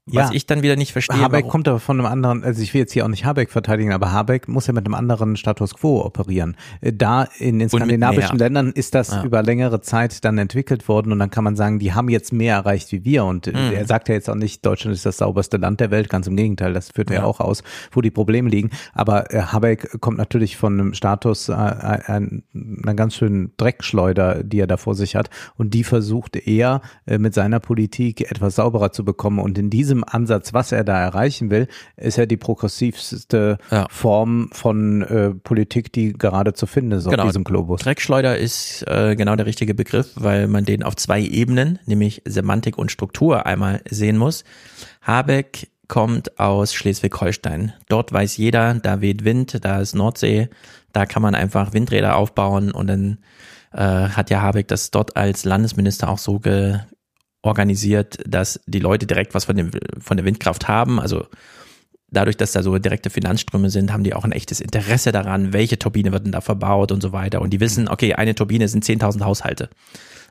[0.06, 0.36] Was Ja.
[0.36, 1.18] ich dann wieder nicht verstehe.
[1.22, 3.50] Habeck warum- kommt aber von einem anderen, also ich will jetzt hier auch nicht Habeck
[3.50, 6.58] verteidigen, aber Habeck muss ja mit einem anderen Status quo operieren.
[6.82, 8.38] Äh, Da in den skandinavischen.
[8.38, 9.24] Ländern ist das Ja.
[9.24, 12.56] über längere Zeit dann entwickelt worden und dann kann man sagen, die haben jetzt mehr
[12.56, 13.74] erreicht wie wir und äh, Mhm.
[13.76, 16.36] er sagt ja jetzt auch nicht, Deutschland ist das sauberste Land der Welt, ganz im
[16.36, 17.24] Gegenteil, das führt ja, Ja.
[17.24, 17.64] auch aus,
[17.94, 18.72] wo die Probleme liegen.
[18.94, 22.44] Aber äh, Habeck kommt natürlich von einem Status äh, ein,
[22.84, 27.34] einer ganz schönen Dreckschleuder, die er da vor sich hat und die versucht er mit
[27.34, 31.68] seiner Politik etwas sauberer zu bekommen und in diesem Ansatz, was er da erreichen will,
[31.98, 33.88] ist ja die progressivste Ja.
[33.90, 37.24] Form von äh, Politik, die gerade zu finden ist Genau.
[37.24, 37.82] auf diesem Globus.
[37.82, 42.78] Dreckschleuder ist äh, genau der richtige Begriff, weil man den auf zwei Ebenen, nämlich Semantik
[42.78, 44.44] und Struktur, einmal sehen muss.
[45.02, 47.74] Habeck kommt aus Schleswig-Holstein.
[47.90, 50.50] Dort weiß jeder, da weht Wind, da ist Nordsee,
[50.92, 53.18] da kann man einfach Windräder aufbauen und dann
[53.74, 53.78] äh,
[54.10, 56.80] hat ja Habeck das dort als Landesminister auch so ge
[57.44, 61.00] organisiert, dass die Leute direkt was von, dem, von der Windkraft haben.
[61.00, 61.28] Also
[62.10, 65.78] dadurch, dass da so direkte Finanzströme sind, haben die auch ein echtes Interesse daran, welche
[65.78, 67.42] Turbine wird denn da verbaut und so weiter.
[67.42, 69.70] Und die wissen, okay, eine Turbine sind 10.000 Haushalte.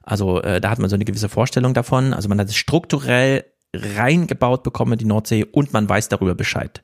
[0.03, 2.14] Also äh, da hat man so eine gewisse Vorstellung davon.
[2.14, 3.44] Also man hat es strukturell
[3.75, 6.83] reingebaut bekommen in die Nordsee und man weiß darüber Bescheid.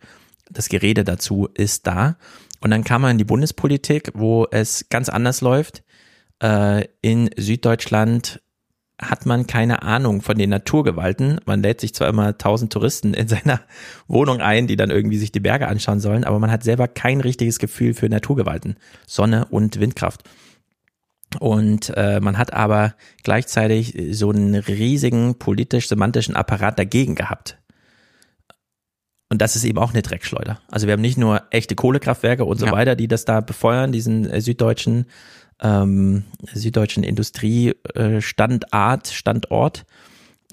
[0.50, 2.16] Das Gerede dazu ist da.
[2.60, 5.82] Und dann kam man in die Bundespolitik, wo es ganz anders läuft.
[6.42, 8.40] Äh, in Süddeutschland
[9.00, 11.40] hat man keine Ahnung von den Naturgewalten.
[11.46, 13.60] Man lädt sich zwar immer tausend Touristen in seiner
[14.08, 17.20] Wohnung ein, die dann irgendwie sich die Berge anschauen sollen, aber man hat selber kein
[17.20, 20.22] richtiges Gefühl für Naturgewalten, Sonne und Windkraft.
[21.40, 27.58] Und äh, man hat aber gleichzeitig so einen riesigen politisch-semantischen Apparat dagegen gehabt.
[29.30, 30.58] Und das ist eben auch eine Dreckschleuder.
[30.70, 32.72] Also wir haben nicht nur echte Kohlekraftwerke und so Ja.
[32.72, 35.04] weiter, die das da befeuern, diesen äh, süddeutschen
[35.60, 39.86] ähm, süddeutschen Industriestandart, Standort,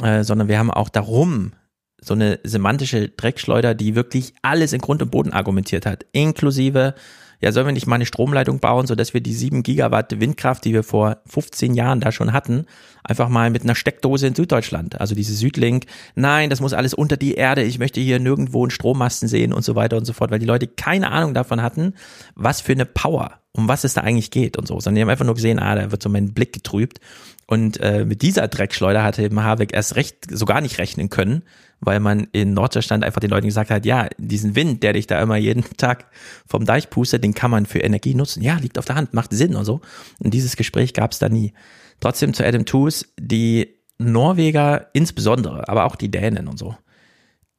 [0.02, 1.54] äh, sondern wir haben auch darum
[2.02, 6.94] so eine semantische Dreckschleuder, die wirklich alles in Grund und Boden argumentiert hat, inklusive,
[7.42, 10.74] ja, sollen wir nicht mal eine Stromleitung bauen, sodass wir die sieben Gigawatt Windkraft, die
[10.74, 12.66] wir vor 15 Jahren da schon hatten,
[13.04, 17.18] einfach mal mit einer Steckdose in Süddeutschland, also diese Südlink, nein, das muss alles unter
[17.18, 20.32] die Erde, ich möchte hier nirgendwo einen Strommasten sehen und so weiter und so fort,
[20.32, 21.94] weil die Leute keine Ahnung davon hatten,
[22.36, 25.10] was für eine Power, um was es da eigentlich geht und so, sondern die haben
[25.10, 27.00] einfach nur gesehen, ah, da wird so mein Blick getrübt
[27.48, 31.44] und äh, mit dieser Dreckschleuder hatte eben Habeck erst recht so gar nicht rechnen können,
[31.80, 35.22] weil man in Norddeutschland einfach den Leuten gesagt hat, ja, diesen Wind, der dich da
[35.22, 36.06] immer jeden Tag
[36.48, 38.42] vom Deich pustet, den kann man für Energie nutzen.
[38.42, 39.82] Ja, liegt auf der Hand, macht Sinn und so.
[40.20, 41.54] Und dieses Gespräch gab es da nie.
[42.00, 46.76] Trotzdem zu Adam Tooze, die Norweger insbesondere, aber auch die Dänen und so,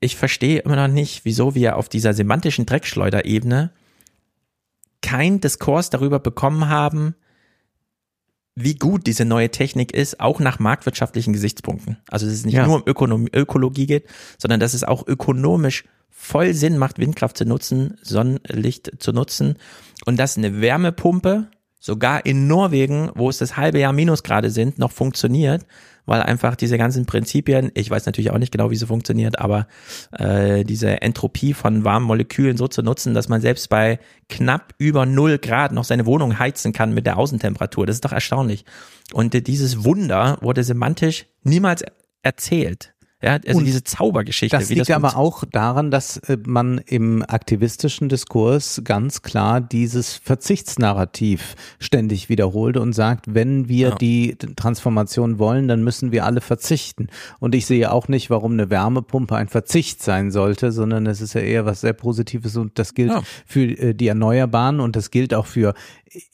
[0.00, 3.72] ich verstehe immer noch nicht, wieso wir auf dieser semantischen Dreckschleuderebene
[5.02, 7.14] kein Diskurs darüber bekommen haben,
[8.54, 11.98] wie gut diese neue Technik ist, auch nach marktwirtschaftlichen Gesichtspunkten.
[12.10, 12.66] Also dass es nicht Ja.
[12.66, 14.06] nur um Ökonomie, Ökologie geht,
[14.38, 19.56] sondern dass es auch ökonomisch voll Sinn macht, Windkraft zu nutzen, Sonnenlicht zu nutzen
[20.06, 21.48] und dass eine Wärmepumpe
[21.86, 25.64] sogar in Norwegen, wo es das halbe Jahr Minusgrade sind, noch funktioniert,
[26.04, 29.68] weil einfach diese ganzen Prinzipien, ich weiß natürlich auch nicht genau, wie sie funktioniert, aber
[30.10, 35.06] äh, diese Entropie von warmen Molekülen so zu nutzen, dass man selbst bei knapp über
[35.06, 37.86] null Grad noch seine Wohnung heizen kann mit der Außentemperatur.
[37.86, 38.64] Das ist doch erstaunlich.
[39.12, 41.84] Und äh, dieses Wunder wurde semantisch niemals
[42.22, 42.95] erzählt.
[43.22, 44.54] Ja, also Und diese Zaubergeschichte.
[44.56, 50.20] Das liegt das aber auch daran, dass äh, man im aktivistischen Diskurs ganz klar dieses
[50.70, 53.94] Verzichtsnarrativ ständig wiederholt und sagt, wenn wir Ja.
[53.94, 57.06] die Transformation wollen, dann müssen wir alle verzichten.
[57.40, 61.34] Und ich sehe auch nicht, warum eine Wärmepumpe ein Verzicht sein sollte, sondern es ist
[61.34, 63.22] ja eher was sehr Positives und das gilt Ja.
[63.46, 65.72] für äh, die Erneuerbaren und das gilt auch für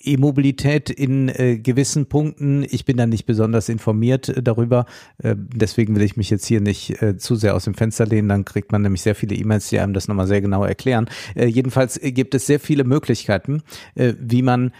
[0.01, 2.65] E-Mobilität in äh, gewissen Punkten.
[2.69, 4.87] Ich bin da nicht besonders informiert äh, darüber.
[5.19, 8.29] Äh, deswegen will ich mich jetzt hier nicht äh, zu sehr aus dem Fenster lehnen.
[8.29, 11.09] Dann kriegt man nämlich sehr viele E-Mails, die einem das nochmal sehr genau erklären.
[11.35, 13.63] Äh, jedenfalls gibt es sehr viele Möglichkeiten,
[13.95, 14.73] äh, wie man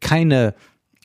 [0.00, 0.54] keine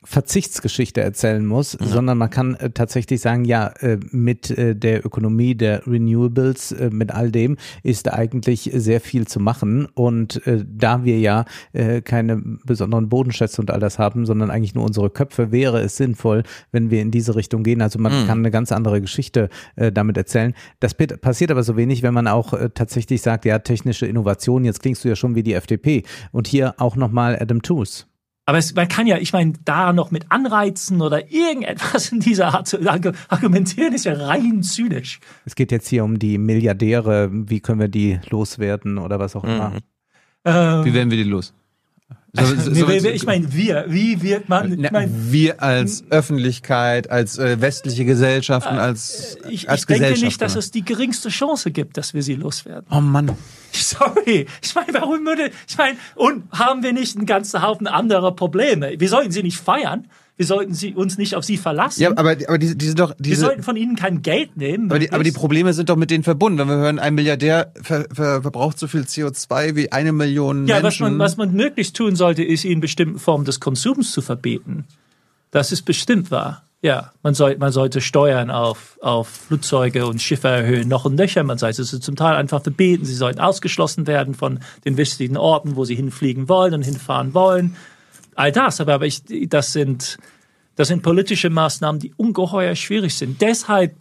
[0.04, 5.54] Verzichtsgeschichte erzählen muss, sondern man kann äh, tatsächlich sagen, ja, äh, mit äh, der Ökonomie
[5.54, 9.86] der Renewables, äh, mit all dem ist eigentlich sehr viel zu machen.
[9.94, 14.74] Und äh, da wir ja äh, keine besonderen Bodenschätze und all das haben, sondern eigentlich
[14.74, 17.80] nur unsere Köpfe, wäre es sinnvoll, wenn wir in diese Richtung gehen.
[17.80, 20.54] Also man kann eine ganz andere Geschichte damit erzählen.
[20.80, 25.04] Das passiert aber so wenig, wenn man auch tatsächlich sagt, ja, technische Innovation, jetzt klingst
[25.04, 26.02] du ja schon wie die FDP.
[26.30, 28.04] Und hier auch nochmal Adam Tooze.
[28.44, 32.48] Aber es, man kann ja, ich meine, da noch mit Anreizen oder irgendetwas in dieser
[32.54, 35.20] Art zu argu- argumentieren, ist ja rein zynisch.
[35.44, 39.44] Es geht jetzt hier um die Milliardäre, wie können wir die loswerden oder was auch
[39.44, 39.74] immer.
[40.44, 41.54] Ähm, Wie werden wir die los?
[42.40, 46.02] So- so- wir- so- ich meine, wir, wie wird man, Na, ich meine, wir als
[46.08, 51.28] Öffentlichkeit, als äh, westliche Gesellschaften, als, ich, als ich denke nicht, dass es die geringste
[51.28, 52.86] Chance gibt, dass wir sie loswerden.
[52.90, 53.36] Oh Mann.
[53.72, 54.46] Sorry.
[54.62, 58.94] Ich meine, warum würde, ich meine, und haben wir nicht einen ganzen Haufen anderer Probleme?
[58.98, 60.08] Wir sollten sie nicht feiern.
[60.36, 62.02] Wir sollten sie, uns nicht auf sie verlassen.
[62.02, 64.90] Ja, aber, aber diese, diese doch, wir diese, sollten von ihnen kein Geld nehmen.
[64.90, 65.30] aber die, aber die.
[65.32, 66.58] Probleme sind doch mit denen verbunden.
[66.58, 70.76] Wenn wir hören, ein Milliardär ver, ver, verbraucht so viel CO2 wie eine Million Ja,
[70.76, 71.02] was Menschen.
[71.02, 74.84] man, was man möglichst tun sollte, ist, ihnen bestimmten Formen des Konsums zu verbieten.
[75.50, 76.64] Das ist bestimmt wahr.
[76.80, 81.44] Ja, man, soll, man sollte Steuern auf, auf Flugzeuge und Schiffe erhöhen, noch und nöcher.
[81.44, 83.04] Man sollte sie zum Teil einfach verbieten.
[83.04, 87.76] Sie sollten ausgeschlossen werden von den wichtigen Orten, wo sie hinfliegen wollen und hinfahren wollen.
[88.34, 90.18] All das, aber, aber ich, das sind,
[90.76, 93.40] das sind politische Maßnahmen, die ungeheuer schwierig sind.
[93.40, 93.94] Deshalb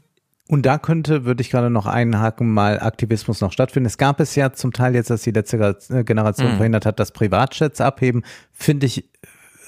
[0.48, 3.88] Und da könnte, würde ich gerade noch einhaken, mal Aktivismus noch stattfinden.
[3.88, 7.12] Es gab es ja zum Teil jetzt, dass die letzte Ge- Generation verhindert hat, dass
[7.12, 9.06] Privatjets abheben, finde ich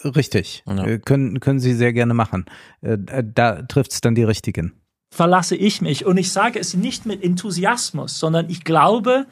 [0.04, 0.64] äh, richtig.
[0.68, 0.86] Ja.
[0.86, 2.46] Äh, Können, können sie sehr gerne machen.
[2.82, 4.74] Äh, Da trifft es dann die richtigen.
[5.12, 6.06] verlasse ich mich.
[6.06, 9.26] Und ich sage es nicht mit Enthusiasmus, sondern ich glaube,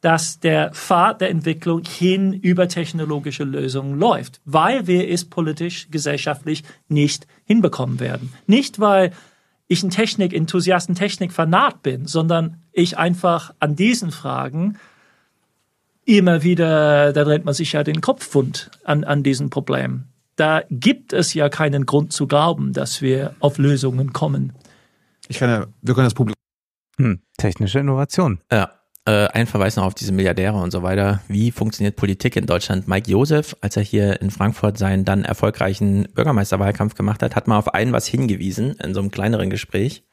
[0.00, 6.64] dass der Pfad der Entwicklung hin über technologische Lösungen läuft, weil wir es politisch, gesellschaftlich
[6.88, 8.32] nicht hinbekommen werden.
[8.46, 9.12] Nicht, weil
[9.68, 14.78] ich ein Technik-Enthusiast, ein Technik-Fanat bin, sondern ich einfach an diesen Fragen
[16.04, 20.08] immer wieder, da dreht man sich ja den Kopf wund an, an diesen Problemen.
[20.34, 24.54] Da gibt es ja keinen Grund zu glauben, dass wir auf Lösungen kommen.
[25.28, 26.40] ich kann ja, wir können das Publikum.
[26.96, 28.40] Hm, technische Innovation.
[28.50, 31.22] Ja, äh, ein Verweis noch auf diese Milliardäre und so weiter.
[31.28, 32.86] Wie funktioniert Politik in Deutschland?
[32.86, 37.58] Mike Josef, als er hier in Frankfurt seinen dann erfolgreichen Bürgermeisterwahlkampf gemacht hat, hat mal
[37.58, 40.04] auf einen was hingewiesen in so einem kleineren Gespräch.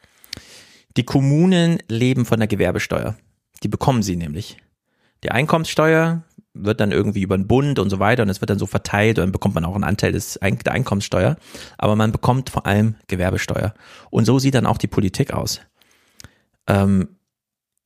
[0.96, 3.16] Die Kommunen leben von der Gewerbesteuer.
[3.62, 4.58] Die bekommen sie nämlich.
[5.24, 6.24] Die Einkommenssteuer
[6.54, 9.20] wird dann irgendwie über den Bund und so weiter und es wird dann so verteilt
[9.20, 11.38] und dann bekommt man auch einen Anteil des, der Einkommenssteuer.
[11.78, 13.74] Aber man bekommt vor allem Gewerbesteuer.
[14.10, 15.62] Und so sieht dann auch die Politik aus.
[16.68, 17.10] Ähm,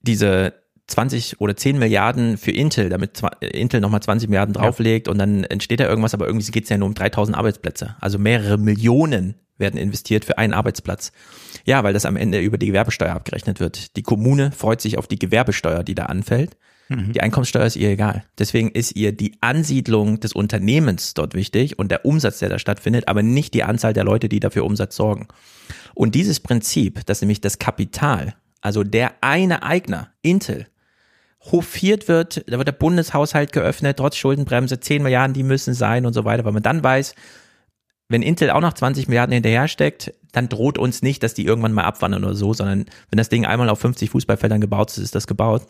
[0.02, 0.61] diese
[0.92, 5.44] 20 oder 10 Milliarden für Intel, damit äh, Intel nochmal 20 Milliarden drauflegt und dann
[5.44, 7.96] entsteht da irgendwas, aber irgendwie geht es ja nur um 3000 Arbeitsplätze.
[8.00, 11.12] Also mehrere Millionen werden investiert für einen Arbeitsplatz.
[11.66, 13.96] Ja, weil das am Ende über die Gewerbesteuer abgerechnet wird.
[13.96, 16.58] Die Kommune freut sich auf die Gewerbesteuer, die da anfällt.
[16.94, 18.26] Die Einkommenssteuer ist ihr egal.
[18.38, 23.08] Deswegen ist ihr die Ansiedlung des Unternehmens dort wichtig und der Umsatz, der da stattfindet,
[23.08, 25.30] aber nicht die Anzahl der Leute, die dafür Umsatz sorgen.
[25.94, 30.68] Und dieses Prinzip, dass nämlich das Kapital, also der eine Eigner, Intel,
[31.50, 36.14] hofiert wird, da wird der Bundeshaushalt geöffnet, trotz Schuldenbremse, 10 Milliarden, die müssen sein und
[36.14, 37.16] so weiter, weil man dann weiß,
[38.10, 41.74] wenn Intel auch noch 20 Milliarden hinterher steckt, dann droht uns nicht, dass die irgendwann
[41.74, 45.16] mal abwandern oder so, sondern wenn das Ding einmal auf 50 Fußballfeldern gebaut ist, ist
[45.16, 45.66] das gebaut.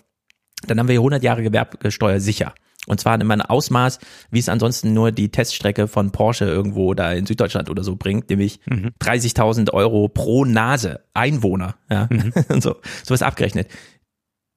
[0.68, 2.54] Dann haben wir hier 100 Jahre Gewerbesteuer sicher.
[2.88, 4.00] Und zwar in einem Ausmaß,
[4.32, 8.30] wie es ansonsten nur die Teststrecke von Porsche irgendwo da in Süddeutschland oder so bringt,
[8.32, 8.90] nämlich mhm.
[9.00, 12.34] 30.000 Euro pro Nase, Einwohner, ja, mhm.
[12.50, 13.68] und so, sowas abgerechnet.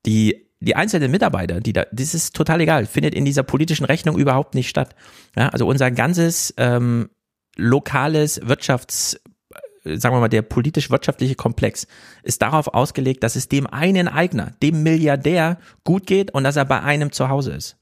[0.06, 4.18] Die, die einzelnen Mitarbeiter, die da, das ist total egal, findet in dieser politischen Rechnung
[4.18, 4.94] überhaupt nicht statt.
[5.36, 7.10] Ja, also unser ganzes ähm,
[7.56, 9.20] lokales Wirtschafts
[9.84, 11.86] sagen wir mal, der politisch-wirtschaftliche Komplex
[12.22, 16.64] ist darauf ausgelegt, dass es dem einen Eigner, dem Milliardär gut geht und dass er
[16.64, 17.76] bei einem zu Hause ist.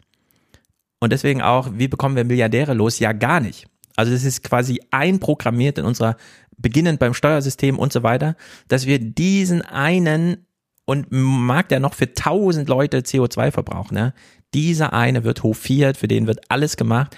[0.98, 2.98] Und deswegen auch, wie bekommen wir Milliardäre los?
[2.98, 3.66] Ja, gar nicht.
[3.96, 6.16] Also das ist quasi einprogrammiert in unserer,
[6.56, 8.36] beginnend beim Steuersystem und so weiter,
[8.68, 10.46] dass wir diesen einen
[10.84, 14.14] und mag der noch für tausend Leute CO2 verbrauchen, ne?
[14.54, 17.16] Dieser eine wird hofiert, für den wird alles gemacht.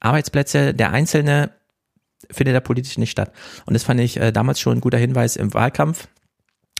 [0.00, 1.50] Arbeitsplätze, der Einzelne
[2.30, 3.32] findet da politisch nicht statt.
[3.64, 6.08] Und das fand ich äh, damals schon ein guter Hinweis im Wahlkampf,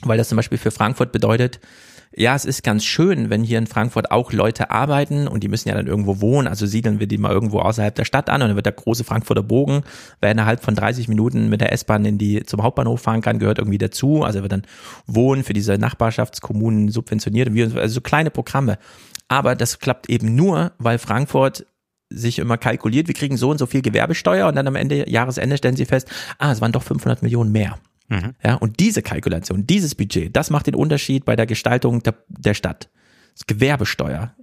[0.03, 1.61] weil das zum Beispiel für Frankfurt bedeutet,
[2.17, 5.69] ja, es ist ganz schön, wenn hier in Frankfurt auch Leute arbeiten und die müssen
[5.69, 8.49] ja dann irgendwo wohnen, also siedeln wir die mal irgendwo außerhalb der Stadt an und
[8.49, 9.83] dann wird der große Frankfurter Bogen,
[10.21, 13.59] wer innerhalb von 30 Minuten mit der S-Bahn in die zum Hauptbahnhof fahren kann, gehört
[13.59, 14.62] irgendwie dazu, also wird dann
[15.07, 18.79] Wohnen für diese Nachbarschaftskommunen subventioniert, also so kleine Programme.
[19.27, 21.67] Aber das klappt eben nur, weil Frankfurt
[22.11, 25.57] sich immer kalkuliert, wir kriegen so und so viel Gewerbesteuer und dann am Ende, Jahresende
[25.57, 26.09] stellen sie fest,
[26.39, 27.79] ah, es waren doch 500 Millionen mehr.
[28.09, 28.35] Mhm.
[28.43, 32.55] Ja, und diese Kalkulation, dieses Budget, das macht den Unterschied bei der Gestaltung der, der
[32.55, 32.91] Stadt.
[33.35, 34.35] Das Gewerbesteuer.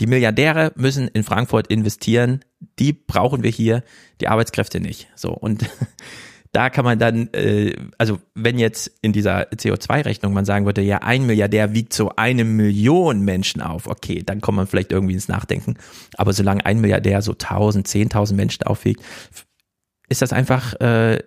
[0.00, 2.44] Die Milliardäre müssen in Frankfurt investieren,
[2.78, 3.82] die brauchen wir hier,
[4.20, 5.08] die Arbeitskräfte nicht.
[5.16, 5.68] So und
[6.52, 10.98] da kann man dann, äh, also wenn jetzt in dieser CO2-Rechnung man sagen würde, ja,
[10.98, 15.28] ein Milliardär wiegt so eine Million Menschen auf, okay, dann kommt man vielleicht irgendwie ins
[15.28, 15.74] Nachdenken.
[16.16, 19.02] Aber solange ein Milliardär so 1000, 10.000 Menschen aufwiegt,
[20.08, 21.18] ist das einfach, äh,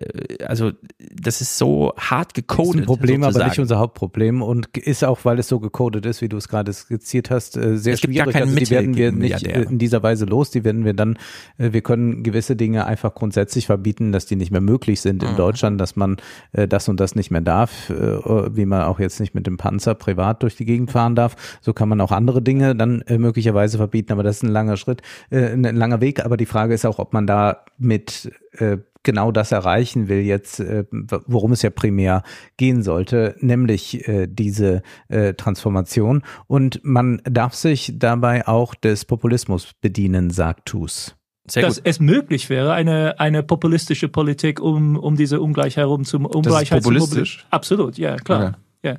[0.44, 2.74] also das ist so hart gecodet.
[2.74, 3.42] Ist ein Problem, sozusagen.
[3.42, 6.48] aber nicht unser Hauptproblem und ist auch, weil es so gecodet ist, wie du es
[6.48, 8.34] gerade skizziert hast, äh, sehr es gibt schwierig.
[8.34, 10.50] Gar also die werden wir nicht äh, in dieser Weise los.
[10.50, 11.16] Die werden wir dann,
[11.58, 15.32] äh, wir können gewisse Dinge einfach grundsätzlich verbieten, dass die nicht mehr möglich sind in
[15.32, 15.36] mhm.
[15.36, 16.16] Deutschland, dass man
[16.52, 19.58] äh, das und das nicht mehr darf, äh, wie man auch jetzt nicht mit dem
[19.58, 21.36] Panzer privat durch die Gegend fahren darf.
[21.60, 24.76] So kann man auch andere Dinge dann äh, möglicherweise verbieten, aber das ist ein langer
[24.76, 26.24] Schritt, äh, ein langer Weg.
[26.24, 30.60] Aber die Frage ist auch, ob man da mit äh, genau das erreichen will jetzt,
[30.60, 32.22] äh, worum es ja primär
[32.56, 36.22] gehen sollte, nämlich äh, diese äh, Transformation.
[36.46, 41.16] Und man darf sich dabei auch des Populismus bedienen, sagt TUS.
[41.50, 41.86] Sehr dass gut.
[41.86, 46.78] es möglich wäre, eine, eine populistische Politik, um, um diese Ungleichheit herum zu Ungleichheit das
[46.78, 47.38] ist populistisch?
[47.38, 48.58] Zu Absolut, ja, klar.
[48.82, 48.92] Okay.
[48.94, 48.98] Ja.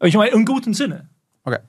[0.00, 1.08] Aber ich meine, im guten Sinne.
[1.44, 1.60] Okay.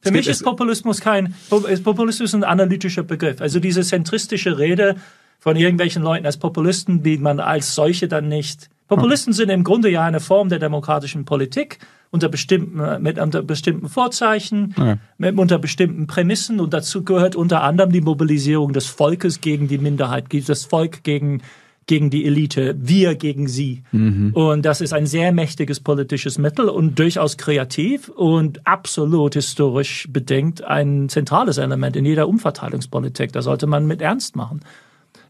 [0.00, 3.40] Für es mich ist Populismus kein, Populismus ist ein analytischer Begriff.
[3.40, 4.96] Also diese zentristische Rede,
[5.42, 8.70] von irgendwelchen Leuten als Populisten, die man als solche dann nicht.
[8.86, 11.80] Populisten sind im Grunde ja eine Form der demokratischen Politik
[12.12, 14.98] unter bestimmten, mit unter bestimmten Vorzeichen, ja.
[15.18, 19.78] mit, unter bestimmten Prämissen und dazu gehört unter anderem die Mobilisierung des Volkes gegen die
[19.78, 21.42] Minderheit, das Volk gegen
[21.86, 23.82] gegen die Elite, wir gegen sie.
[23.90, 24.30] Mhm.
[24.34, 30.62] Und das ist ein sehr mächtiges politisches Mittel und durchaus kreativ und absolut historisch bedingt
[30.62, 33.32] ein zentrales Element in jeder Umverteilungspolitik.
[33.32, 34.60] Da sollte man mit ernst machen.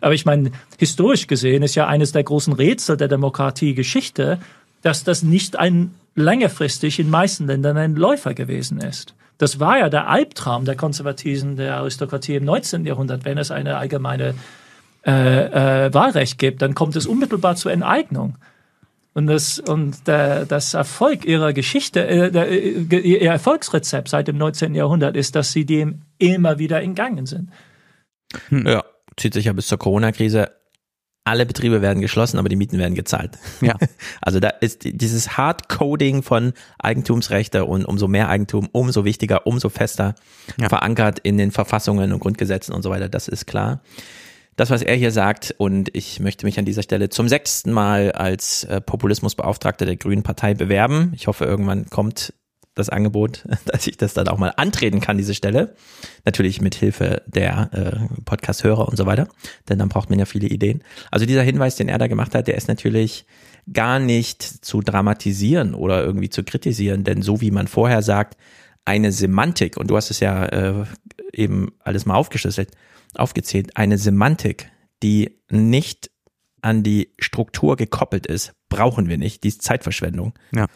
[0.03, 4.41] Aber ich meine, historisch gesehen ist ja eines der großen Rätsel der Demokratiegeschichte,
[4.83, 9.15] dass das nicht ein längerfristig in meisten Ländern ein Läufer gewesen ist.
[9.39, 12.85] Das war ja der Albtraum der Konservativen, der Aristokratie im 19.
[12.85, 13.25] Jahrhundert.
[13.25, 14.35] Wenn es eine allgemeine
[15.07, 18.37] äh, äh, Wahlrecht gibt, dann kommt es unmittelbar zur Enteignung.
[19.15, 24.37] Und das, und der, das Erfolg ihrer Geschichte, äh, der, äh, ihr Erfolgsrezept seit dem
[24.37, 24.75] 19.
[24.75, 27.51] Jahrhundert ist, dass sie dem immer wieder entgangen sind.
[28.49, 28.67] Hm.
[28.67, 28.85] Ja,
[29.17, 30.51] zieht sich ja bis zur Corona-Krise.
[31.25, 33.39] Alle Betriebe werden geschlossen, aber die Mieten werden gezahlt.
[33.61, 33.77] Ja.
[34.21, 40.15] Also da ist dieses Hardcoding von Eigentumsrechte und umso mehr Eigentum, umso wichtiger, umso fester
[40.61, 40.69] ja.
[40.69, 43.09] verankert in den Verfassungen und Grundgesetzen und so weiter.
[43.09, 43.83] Das ist klar.
[44.57, 48.13] Das, was er hier sagt, und ich möchte mich an dieser Stelle zum sechsten Mal
[48.13, 51.13] als äh, Populismusbeauftragter der Grünen Partei bewerben.
[51.15, 52.35] Ich hoffe, irgendwann kommt
[52.75, 55.75] das Angebot, dass ich das dann auch mal antreten kann, diese Stelle.
[56.25, 59.29] Natürlich mit Hilfe der äh, Podcast-Hörer und so weiter,
[59.69, 60.83] denn dann braucht man ja viele Ideen.
[61.11, 63.27] Also dieser Hinweis, den er da gemacht hat, der ist natürlich
[63.73, 68.37] gar nicht zu dramatisieren oder irgendwie zu kritisieren, denn so wie man vorher sagt,
[68.85, 70.85] eine Semantik, und du hast es ja äh,
[71.33, 72.73] eben alles mal aufgeschlüsselt,
[73.15, 74.71] aufgezählt, eine Semantik,
[75.03, 76.11] die nicht
[76.63, 79.45] an die Struktur gekoppelt ist, brauchen wir nicht.
[79.45, 80.35] Die ist Zeitverschwendung.
[80.55, 80.67] Ja.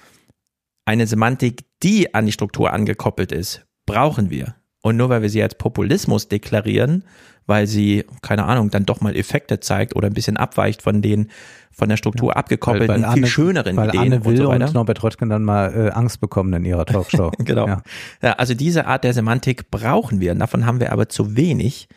[0.86, 4.54] Eine Semantik, die an die Struktur angekoppelt ist, brauchen wir.
[4.82, 7.04] Und nur weil wir sie als Populismus deklarieren,
[7.46, 11.30] weil sie, keine Ahnung, dann doch mal Effekte zeigt oder ein bisschen abweicht von den
[11.72, 14.36] von der Struktur ja, abgekoppelten, weil, weil viel Anne, schöneren weil Ideen Anne Will und
[14.38, 14.66] so weiter.
[14.66, 17.32] und Norbert Röttgen dann mal äh, Angst bekommen in ihrer Talkshow.
[17.38, 17.66] genau.
[17.66, 17.82] Ja.
[18.22, 18.32] Ja.
[18.34, 20.34] also diese Art der Semantik brauchen wir.
[20.34, 21.88] Davon haben wir aber zu wenig.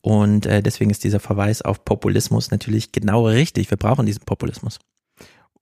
[0.00, 3.70] Und äh, deswegen ist dieser Verweis auf Populismus natürlich genau richtig.
[3.70, 4.78] Wir brauchen diesen Populismus.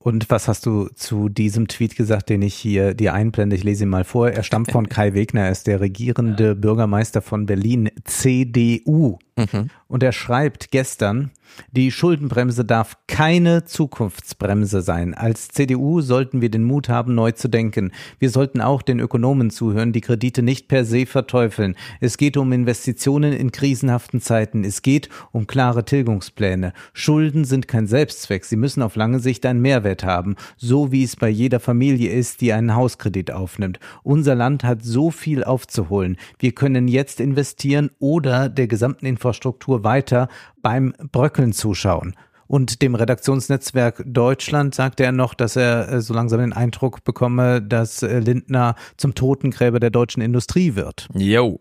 [0.05, 3.57] Und was hast du zu diesem Tweet gesagt, den ich hier dir einblende?
[3.57, 4.29] Ich lese ihn mal vor.
[4.29, 9.19] Er stammt von Kai Wegner, er ist der regierende Bürgermeister von Berlin, CDU.
[9.37, 9.71] Mhm.
[9.89, 11.31] Und er schreibt gestern,
[11.73, 15.15] die Schuldenbremse darf keine Zukunftsbremse sein.
[15.15, 17.93] Als CDU sollten wir den Mut haben, neu zu denken.
[18.19, 21.77] Wir sollten auch den Ökonomen zuhören, die Kredite nicht per se verteufeln.
[22.01, 24.65] Es geht um Investitionen in krisenhaften Zeiten.
[24.65, 26.73] Es geht um klare Tilgungspläne.
[26.93, 28.45] Schulden sind kein Selbstzweck.
[28.45, 30.37] Sie müssen auf lange Sicht einen Mehrwert haben.
[30.57, 33.79] So wie es bei jeder Familie ist, die einen Hauskredit aufnimmt.
[34.03, 36.17] Unser Land hat so viel aufzuholen.
[36.39, 40.29] Wir können jetzt investieren oder der gesamten Infrastruktur weiter
[40.61, 42.15] beim Bröckeln zuschauen.
[42.47, 47.63] Und dem Redaktionsnetzwerk Deutschland sagte er noch, dass er äh, so langsam den Eindruck bekomme,
[47.63, 51.09] dass äh, Lindner zum Totengräber der deutschen Industrie wird.
[51.15, 51.59] Jo,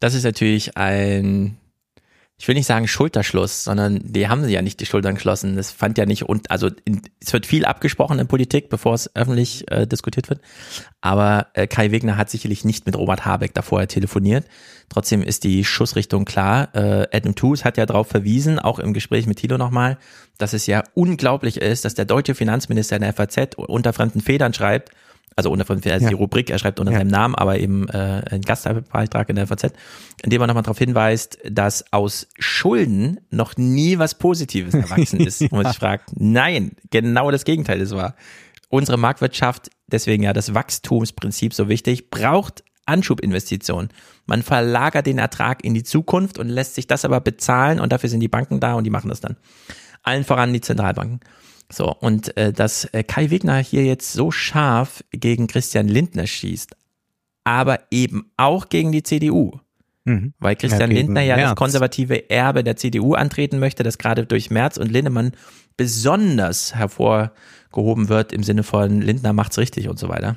[0.00, 1.56] das ist natürlich ein,
[2.42, 5.54] ich will nicht sagen Schulterschluss, sondern die haben ja nicht die Schultern geschlossen.
[5.54, 9.14] Das fand ja nicht und also in, es wird viel abgesprochen in Politik, bevor es
[9.14, 10.40] öffentlich äh, diskutiert wird.
[11.00, 14.44] Aber äh, Kai Wegner hat sicherlich nicht mit Robert Habeck davor telefoniert.
[14.88, 16.74] Trotzdem ist die Schussrichtung klar.
[16.74, 19.96] Äh, Adam Tooze hat ja darauf verwiesen, auch im Gespräch mit Thilo nochmal,
[20.36, 24.52] dass es ja unglaublich ist, dass der deutsche Finanzminister in der FAZ unter fremden Federn
[24.52, 24.90] schreibt,
[25.36, 25.98] also unter also Ja.
[26.08, 26.98] die Rubrik, er schreibt unter Ja.
[26.98, 29.72] seinem Namen, aber eben äh, ein Gastbeitrag in der FAZ,
[30.22, 35.40] in dem er nochmal darauf hinweist, dass aus Schulden noch nie was Positives erwachsen ist.
[35.42, 38.14] Und man sich fragt, nein, genau das Gegenteil ist wahr.
[38.68, 43.90] Unsere Marktwirtschaft, deswegen ja das Wachstumsprinzip so wichtig, braucht Anschubinvestitionen.
[44.26, 48.08] Man verlagert den Ertrag in die Zukunft und lässt sich das aber bezahlen und dafür
[48.08, 49.36] sind die Banken da und die machen das dann.
[50.02, 51.20] Allen voran die Zentralbanken.
[51.72, 56.76] So, und äh, dass äh, Kai Wegner hier jetzt so scharf gegen Christian Lindner schießt,
[57.44, 59.58] aber eben auch gegen die CDU,
[60.04, 60.34] Mhm.
[60.40, 61.56] weil Christian Ja, Lindner ja das Merz.
[61.58, 65.30] konservative Erbe der CDU antreten möchte, das gerade durch Merz und Lindemann
[65.76, 70.36] besonders hervorgehoben wird im Sinne von Lindner macht's richtig und so weiter.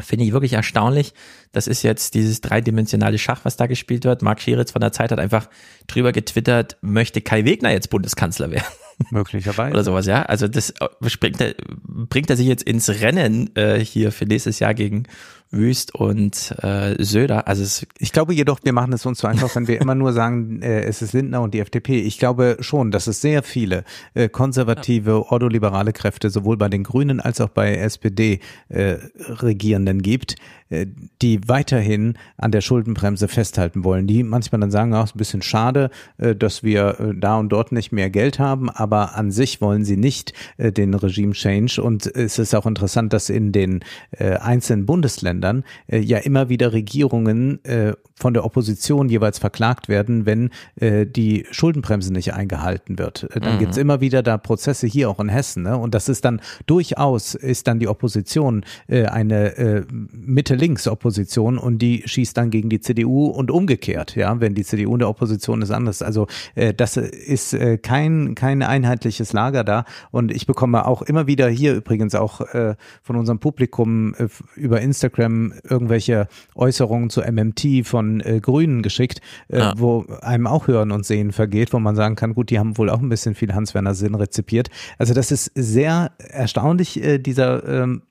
[0.00, 1.12] Finde ich wirklich erstaunlich.
[1.52, 4.22] Das ist jetzt dieses dreidimensionale Schach, was da gespielt wird.
[4.22, 5.48] Marc Schieritz von der Zeit hat einfach
[5.86, 8.64] drüber getwittert, möchte Kai Wegner jetzt Bundeskanzler werden
[9.10, 9.72] Möglicherweise.
[9.72, 10.22] oder sowas, ja.
[10.22, 14.58] Also das äh, springt er, bringt er sich jetzt ins Rennen äh, hier für nächstes
[14.58, 15.04] Jahr gegen
[15.50, 17.48] Wüst und äh, Söder.
[17.48, 20.12] Also es, Ich glaube jedoch, wir machen es uns so einfach, wenn wir immer nur
[20.12, 22.00] sagen, äh, es ist Lindner und die FDP.
[22.00, 23.84] Ich glaube schon, dass es sehr viele
[24.14, 30.36] äh, konservative, ordoliberale Kräfte sowohl bei den Grünen als auch bei SPD-Regierenden gibt,
[30.67, 34.06] äh, die weiterhin an der Schuldenbremse festhalten wollen.
[34.06, 37.38] Die manchmal dann sagen, auch es ist ein bisschen schade, äh, dass wir äh, da
[37.38, 41.82] und dort nicht mehr Geld haben, aber an sich wollen sie nicht äh, den Regime-Change.
[41.82, 46.72] Und es ist auch interessant, dass in den äh, einzelnen Bundesländern äh, ja immer wieder
[46.72, 50.50] Regierungen äh, von der Opposition jeweils verklagt werden, wenn
[50.80, 53.28] äh, die Schuldenbremse nicht eingehalten wird.
[53.34, 53.58] Äh, Dann Mhm.
[53.58, 55.62] gibt's immer wieder da Prozesse hier auch in Hessen.
[55.62, 55.76] Ne?
[55.76, 59.84] Und das ist dann durchaus, ist dann die Opposition äh, eine äh,
[60.58, 64.98] Mitte-Links-Opposition und die schießt dann gegen die CDU und umgekehrt, ja, wenn die CDU in
[65.00, 66.02] der Opposition ist anders.
[66.02, 69.84] Also äh, das ist äh, kein, kein einheitliches Lager da.
[70.10, 74.80] Und ich bekomme auch immer wieder hier übrigens auch äh, von unserem Publikum äh, über
[74.80, 79.74] Instagram irgendwelche Äußerungen zu MMT von äh, Grünen geschickt, äh, Ja.
[79.76, 82.90] wo einem auch Hören und Sehen vergeht, wo man sagen kann, gut, die haben wohl
[82.90, 84.68] auch ein bisschen viel Hans-Werner Sinn rezipiert.
[84.98, 88.02] Also das ist sehr erstaunlich, äh, dieser ähm,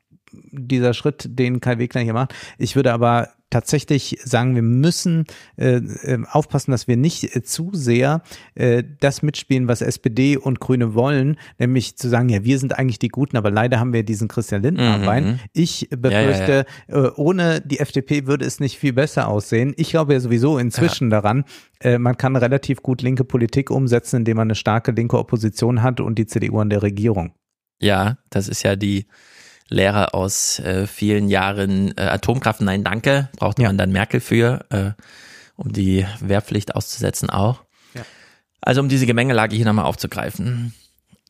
[0.52, 2.34] dieser Schritt, den Kai Wegner hier macht.
[2.58, 5.24] Ich würde aber tatsächlich sagen, wir müssen
[5.56, 8.22] äh, äh, aufpassen, dass wir nicht äh, zu sehr
[8.56, 13.00] äh, das mitspielen, was SPD und Grüne wollen, nämlich zu sagen, ja, wir sind eigentlich
[13.00, 15.06] die Guten, aber leider haben wir diesen Christian Lindner am Mhm.
[15.06, 15.40] Bein.
[15.54, 19.74] Ich befürchte, Äh, ohne die FDP würde es nicht viel besser aussehen.
[19.78, 21.46] Ich glaube ja sowieso inzwischen daran,
[21.80, 26.02] äh, man kann relativ gut linke Politik umsetzen, indem man eine starke linke Opposition hat
[26.02, 27.32] und die CDU an der Regierung.
[27.80, 29.06] ja, das ist ja die
[29.70, 33.68] Lehre aus äh, vielen Jahren äh, Atomkraft, nein, danke, braucht Ja.
[33.68, 34.92] man dann Merkel für, äh,
[35.56, 37.64] um die Wehrpflicht auszusetzen auch.
[37.94, 38.02] Ja.
[38.62, 40.74] Also um diese Gemengelage hier nochmal aufzugreifen.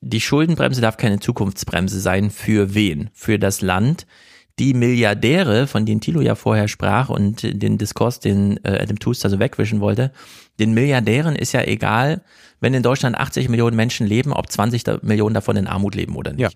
[0.02, 2.30] Die Schuldenbremse darf keine Zukunftsbremse sein.
[2.30, 3.10] Für wen?
[3.14, 4.06] Für das Land.
[4.60, 9.30] Die Milliardäre, von denen Thilo ja vorher sprach und den Diskurs, den äh, Adam Tooster
[9.30, 10.12] so wegwischen wollte,
[10.60, 12.24] den Milliardären ist ja egal,
[12.60, 16.16] wenn in Deutschland 80 Millionen Menschen leben, ob 20 da- Millionen davon in Armut leben
[16.16, 16.41] oder nicht.
[16.41, 16.49] Ja.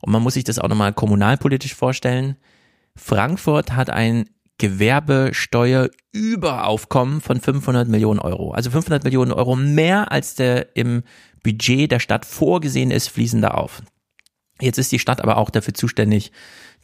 [0.00, 2.34] Und man muss sich das auch nochmal kommunalpolitisch vorstellen.
[2.96, 4.24] Frankfurt hat ein
[4.58, 8.52] Gewerbesteuerüberaufkommen von 500 Millionen Euro.
[8.52, 11.02] Also 500 Millionen Euro mehr als der im
[11.42, 13.82] Budget der Stadt vorgesehen ist, fließen da auf.
[14.60, 16.30] Jetzt ist die Stadt aber auch dafür zuständig,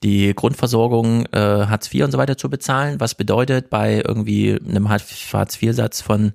[0.02, 4.88] die Grundversorgung äh, Hartz IV und so weiter zu bezahlen, was bedeutet bei irgendwie einem
[4.88, 6.32] Hartz IV-Satz von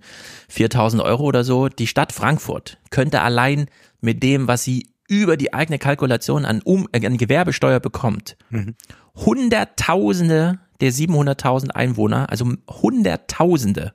[0.50, 3.68] 4000 Euro oder so, die Stadt Frankfurt könnte allein
[4.02, 8.76] mit dem, was sie über die eigene Kalkulation an, um, äh, an Gewerbesteuer bekommt, mhm.
[9.16, 13.94] Hunderttausende der 700.000 Einwohner, also Hunderttausende,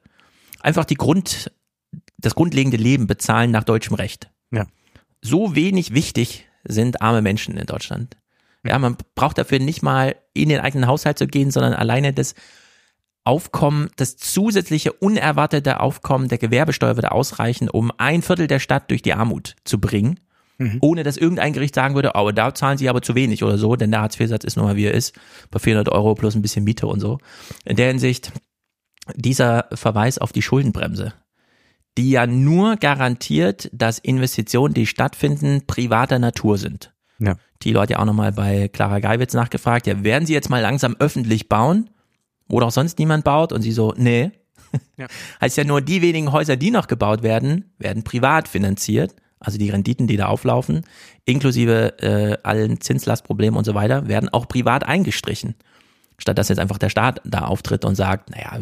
[0.61, 1.53] einfach die Grund,
[2.19, 4.31] das grundlegende Leben bezahlen nach deutschem Recht.
[4.51, 4.67] Ja.
[5.21, 8.17] So wenig wichtig sind arme Menschen in Deutschland.
[8.65, 12.35] Ja, man braucht dafür nicht mal in den eigenen Haushalt zu gehen, sondern alleine das
[13.25, 19.03] Aufkommen, das zusätzliche unerwartete Aufkommen der Gewerbesteuer würde ausreichen, um ein Viertel der Stadt durch
[19.03, 20.21] die Armut zu bringen,
[20.59, 20.79] mhm.
[20.81, 23.77] ohne dass irgendein Gericht sagen würde, oh, da zahlen sie aber zu wenig oder so,
[23.77, 25.15] denn der Hartz-IV-Satz ist nun mal wie er ist,
[25.51, 27.19] bei 400 Euro plus ein bisschen Miete und so.
[27.65, 28.33] In der Hinsicht,
[29.15, 31.13] dieser Verweis auf die Schuldenbremse,
[31.99, 36.93] die ja nur garantiert, dass Investitionen, die stattfinden, privater Natur sind.
[37.21, 37.37] Ja.
[37.63, 41.49] Die Leute auch nochmal bei Clara Geiwitz nachgefragt, ja, werden sie jetzt mal langsam öffentlich
[41.49, 41.91] bauen,
[42.49, 43.53] wo doch sonst niemand baut?
[43.53, 44.33] Und sie so, nee.
[44.97, 45.09] Ja.
[45.41, 49.17] heißt ja nur, die wenigen Häuser, die noch gebaut werden, werden privat finanziert.
[49.41, 50.85] Also die Renditen, die da auflaufen,
[51.25, 55.55] inklusive äh, allen Zinslastproblemen und so weiter, werden auch privat eingestrichen.
[56.19, 58.59] Statt dass jetzt einfach der Staat da auftritt und sagt, naja,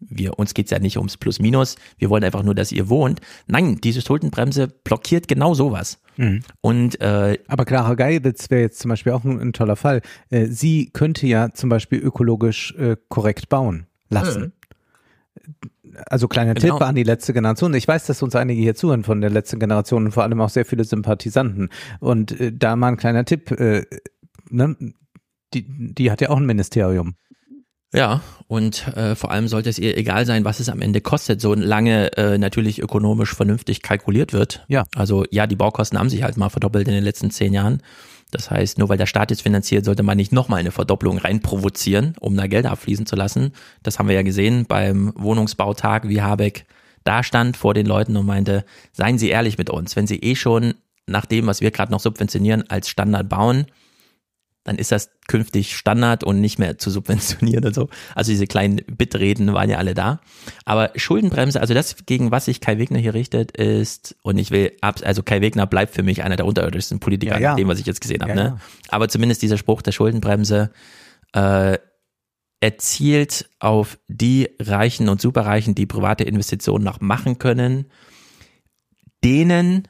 [0.00, 3.20] wir, uns geht's ja nicht ums Plus-Minus, wir wollen einfach nur, dass ihr wohnt.
[3.46, 6.00] Nein, diese Schuldenbremse blockiert genau sowas.
[6.16, 6.42] Mhm.
[6.60, 10.02] Und äh, aber Clara Geibitz wäre jetzt zum Beispiel auch ein, ein toller Fall.
[10.30, 14.42] Äh, sie könnte ja zum Beispiel ökologisch äh, korrekt bauen lassen.
[14.42, 14.52] Mhm.
[16.06, 16.78] Also kleiner genau.
[16.78, 17.74] Tipp an die letzte Generation.
[17.74, 20.48] Ich weiß, dass uns einige hier zuhören von der letzten Generation und vor allem auch
[20.48, 21.68] sehr viele Sympathisanten.
[21.98, 23.50] Und äh, da mal ein kleiner Tipp.
[23.52, 23.86] Äh,
[24.50, 24.76] ne?
[25.54, 27.14] die, die hat ja auch ein Ministerium.
[27.92, 31.40] Ja, und äh, vor allem sollte es ihr egal sein, was es am Ende kostet,
[31.40, 34.64] solange äh, natürlich ökonomisch vernünftig kalkuliert wird.
[34.68, 34.84] Ja.
[34.94, 37.82] Also ja, die Baukosten haben sich halt mal verdoppelt in den letzten zehn Jahren.
[38.30, 41.40] Das heißt, nur weil der Staat jetzt finanziert, sollte man nicht nochmal eine Verdopplung rein
[41.40, 43.52] provozieren, um da Geld abfließen zu lassen.
[43.82, 46.66] Das haben wir ja gesehen beim Wohnungsbautag, wie Habeck
[47.02, 50.36] da stand vor den Leuten und meinte, seien Sie ehrlich mit uns, wenn Sie eh
[50.36, 50.74] schon
[51.06, 53.66] nach dem, was wir gerade noch subventionieren, als Standard bauen,
[54.64, 57.88] dann ist das künftig Standard und nicht mehr zu subventionieren und so.
[58.14, 60.20] Also diese kleinen Bitreden waren ja alle da.
[60.64, 64.72] Aber Schuldenbremse, also das, gegen was sich Kai Wegner hier richtet, ist, und ich will,
[64.80, 67.54] also Kai Wegner bleibt für mich einer der unterirdischsten Politiker, ja, ja.
[67.54, 68.30] dem, was ich jetzt gesehen habe.
[68.32, 68.60] Ja, ne?
[68.88, 70.70] Aber zumindest dieser Spruch der Schuldenbremse
[71.32, 71.78] äh,
[72.60, 77.86] erzielt auf die Reichen und Superreichen, die private Investitionen noch machen können,
[79.24, 79.88] denen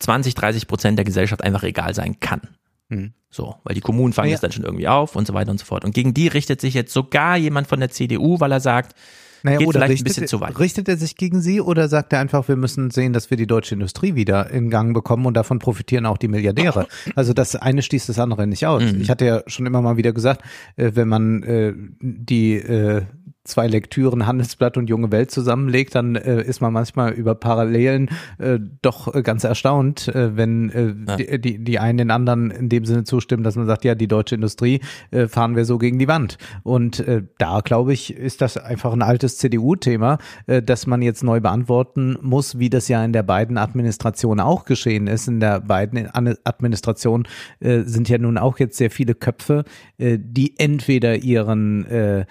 [0.00, 2.40] 20, 30 Prozent der Gesellschaft einfach egal sein kann.
[2.88, 3.14] Mhm.
[3.34, 4.34] So, weil die Kommunen fangen ja.
[4.34, 5.86] es dann schon irgendwie auf und so weiter und so fort.
[5.86, 8.94] Und gegen die richtet sich jetzt sogar jemand von der CDU, weil er sagt,
[9.42, 10.58] naja, geht vielleicht richtet, ein bisschen zu weit.
[10.58, 13.46] Richtet er sich gegen sie oder sagt er einfach, wir müssen sehen, dass wir die
[13.46, 16.86] deutsche Industrie wieder in Gang bekommen und davon profitieren auch die Milliardäre?
[17.16, 18.82] Also das eine schließt das andere nicht aus.
[18.82, 19.00] Mhm.
[19.00, 20.42] Ich hatte ja schon immer mal wieder gesagt,
[20.76, 23.02] äh, wenn man äh, die äh,
[23.44, 28.58] zwei Lektüren Handelsblatt und Junge Welt zusammenlegt, dann äh, ist man manchmal über Parallelen äh,
[28.82, 31.16] doch äh, ganz erstaunt, äh, wenn äh, ja.
[31.16, 34.06] die, die, die einen den anderen in dem Sinne zustimmen, dass man sagt, ja, die
[34.06, 34.80] deutsche Industrie
[35.10, 36.38] äh, fahren wir so gegen die Wand.
[36.62, 37.04] Und
[37.38, 42.16] da, glaube ich, ist das einfach ein altes CDU-Thema, äh, dass man jetzt neu beantworten
[42.20, 45.28] muss, wie das ja in der beiden Administration auch geschehen ist.
[45.28, 47.26] In der beiden Administration
[47.60, 49.64] sind ja nun auch jetzt sehr viele Köpfe,
[49.98, 52.26] die entweder ihren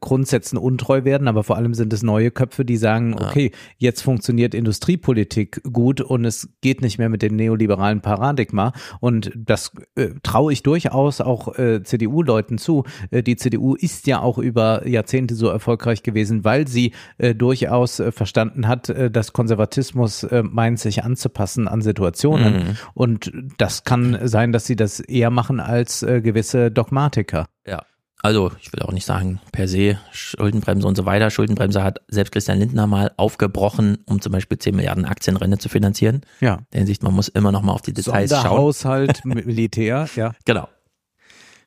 [0.00, 4.54] Grundsätzen untreu werden, aber vor allem sind es neue Köpfe, die sagen, okay, jetzt funktioniert
[4.54, 10.52] Industriepolitik gut und es geht nicht mehr mit dem neoliberalen Paradigma und das äh, traue
[10.52, 12.84] ich durchaus auch äh, CDU-Leuten zu.
[13.10, 18.00] Äh, die CDU ist ja auch über Jahrzehnte so erfolgreich gewesen, weil sie äh, durchaus
[18.00, 22.76] äh, verstanden hat, äh, dass Konservatismus äh, meint, sich anzupassen an Situationen mhm.
[22.94, 27.46] und das kann sein, dass sie das eher machen als äh, gewisse Dogmatiker.
[27.66, 27.82] Ja.
[28.26, 31.30] Also, ich will auch nicht sagen, per se Schuldenbremse und so weiter.
[31.30, 36.22] Schuldenbremse hat selbst Christian Lindner mal aufgebrochen, um zum Beispiel 10 Milliarden Aktienrente zu finanzieren.
[36.40, 36.54] Ja.
[36.54, 38.58] In der Hinsicht, man muss immer noch mal auf die Details schauen.
[38.58, 40.32] Haushalt, Militär, ja.
[40.44, 40.68] Genau.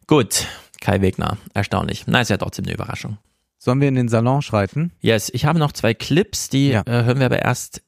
[0.06, 0.48] Gut,
[0.82, 2.04] Kai Wegner, erstaunlich.
[2.08, 3.18] Na, ist ja trotzdem eine Überraschung.
[3.58, 4.92] Sollen wir in den Salon schreiten?
[5.00, 6.82] Yes, ich habe noch zwei Clips, die ja.
[6.86, 7.84] äh, hören wir aber erst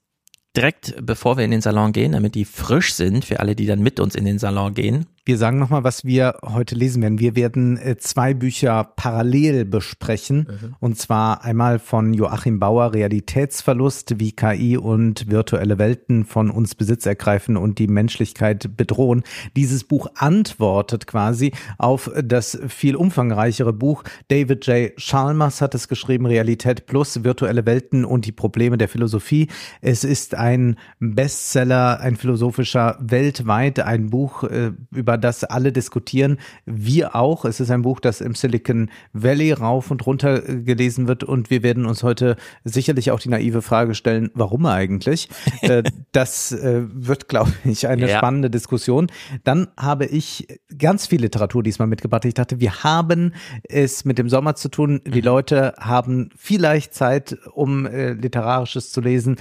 [0.55, 3.81] direkt, bevor wir in den Salon gehen, damit die frisch sind für alle, die dann
[3.81, 5.07] mit uns in den Salon gehen.
[5.23, 7.19] Wir sagen nochmal, was wir heute lesen werden.
[7.19, 10.47] Wir werden äh, zwei Bücher parallel besprechen.
[10.49, 10.75] Mhm.
[10.79, 17.05] Und zwar einmal von Joachim Bauer, Realitätsverlust, wie KI und virtuelle Welten von uns Besitz
[17.05, 19.21] ergreifen und die Menschlichkeit bedrohen.
[19.55, 24.03] Dieses Buch antwortet quasi auf das viel umfangreichere Buch.
[24.29, 24.91] David J.
[24.97, 29.49] Chalmers hat es geschrieben, Realität plus, virtuelle Welten und die Probleme der Philosophie.
[29.81, 36.37] Es ist ein Bestseller, ein philosophischer weltweit, ein Buch äh, über über das alle diskutieren.
[36.65, 37.43] Wir auch.
[37.43, 41.49] Es ist ein Buch, das im Silicon Valley rauf und runter äh, gelesen wird und
[41.49, 45.29] wir werden uns heute sicherlich auch die naive Frage stellen, warum eigentlich?
[45.61, 48.17] Äh, das äh, wird, glaube ich, eine ja.
[48.17, 49.11] spannende Diskussion.
[49.43, 52.25] Dann habe ich ganz viel Literatur diesmal mitgebracht.
[52.25, 53.33] Ich dachte, wir haben
[53.63, 55.01] es mit dem Sommer zu tun.
[55.05, 55.25] Die mhm.
[55.25, 59.37] Leute haben vielleicht Zeit, um literarisches zu lesen.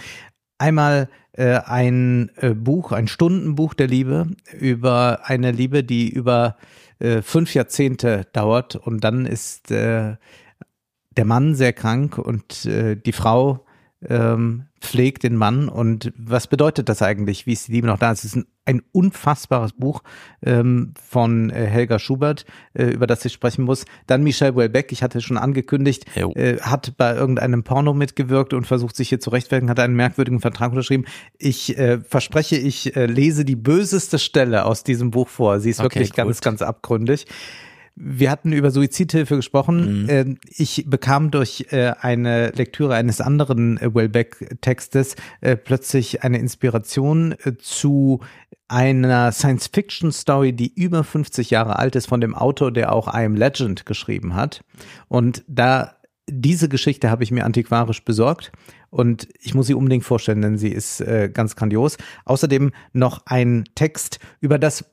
[0.61, 6.59] Einmal äh, ein äh, Buch, ein Stundenbuch der Liebe über eine Liebe, die über
[6.99, 8.77] äh, fünf Jahrzehnte dauert.
[8.77, 10.17] Und dann ist äh,
[11.17, 13.65] der Mann sehr krank und äh, die Frau
[14.09, 17.47] ähm, pflegt den Mann und was bedeutet das eigentlich?
[17.47, 18.11] Wie ist die Liebe noch da?
[18.13, 20.03] Es ist ein, ein unfassbares Buch
[20.43, 23.85] ähm, von äh, Helga Schubert, äh, über das ich sprechen muss.
[24.07, 28.97] Dann Michel Houellebecq, ich hatte schon angekündigt, äh, hat bei irgendeinem Porno mitgewirkt und versucht
[28.97, 31.05] sich hier zu rechtfertigen, hat einen merkwürdigen Vertrag unterschrieben.
[31.37, 35.61] Ich äh, verspreche, ich äh, lese die böseste Stelle aus diesem Buch vor.
[35.61, 36.17] Sie ist okay, wirklich gut.
[36.17, 37.27] ganz, ganz abgründig.
[37.95, 40.03] Wir hatten über Suizidhilfe gesprochen.
[40.03, 40.09] Mhm.
[40.09, 47.35] Ähm, ich bekam durch äh, eine Lektüre eines anderen äh, Wellbeck-Textes äh, plötzlich eine Inspiration
[47.59, 48.21] zu
[48.69, 53.35] einer Science-Fiction-Story, die über 50 Jahre alt ist, von dem Autor, der auch I Am
[53.35, 54.63] Legend geschrieben hat.
[55.09, 55.97] Und da
[56.31, 58.53] diese Geschichte habe ich mir antiquarisch besorgt
[58.91, 61.97] und ich muss sie unbedingt vorstellen, denn sie ist äh, ganz grandios.
[62.25, 64.85] Außerdem noch ein Text über das,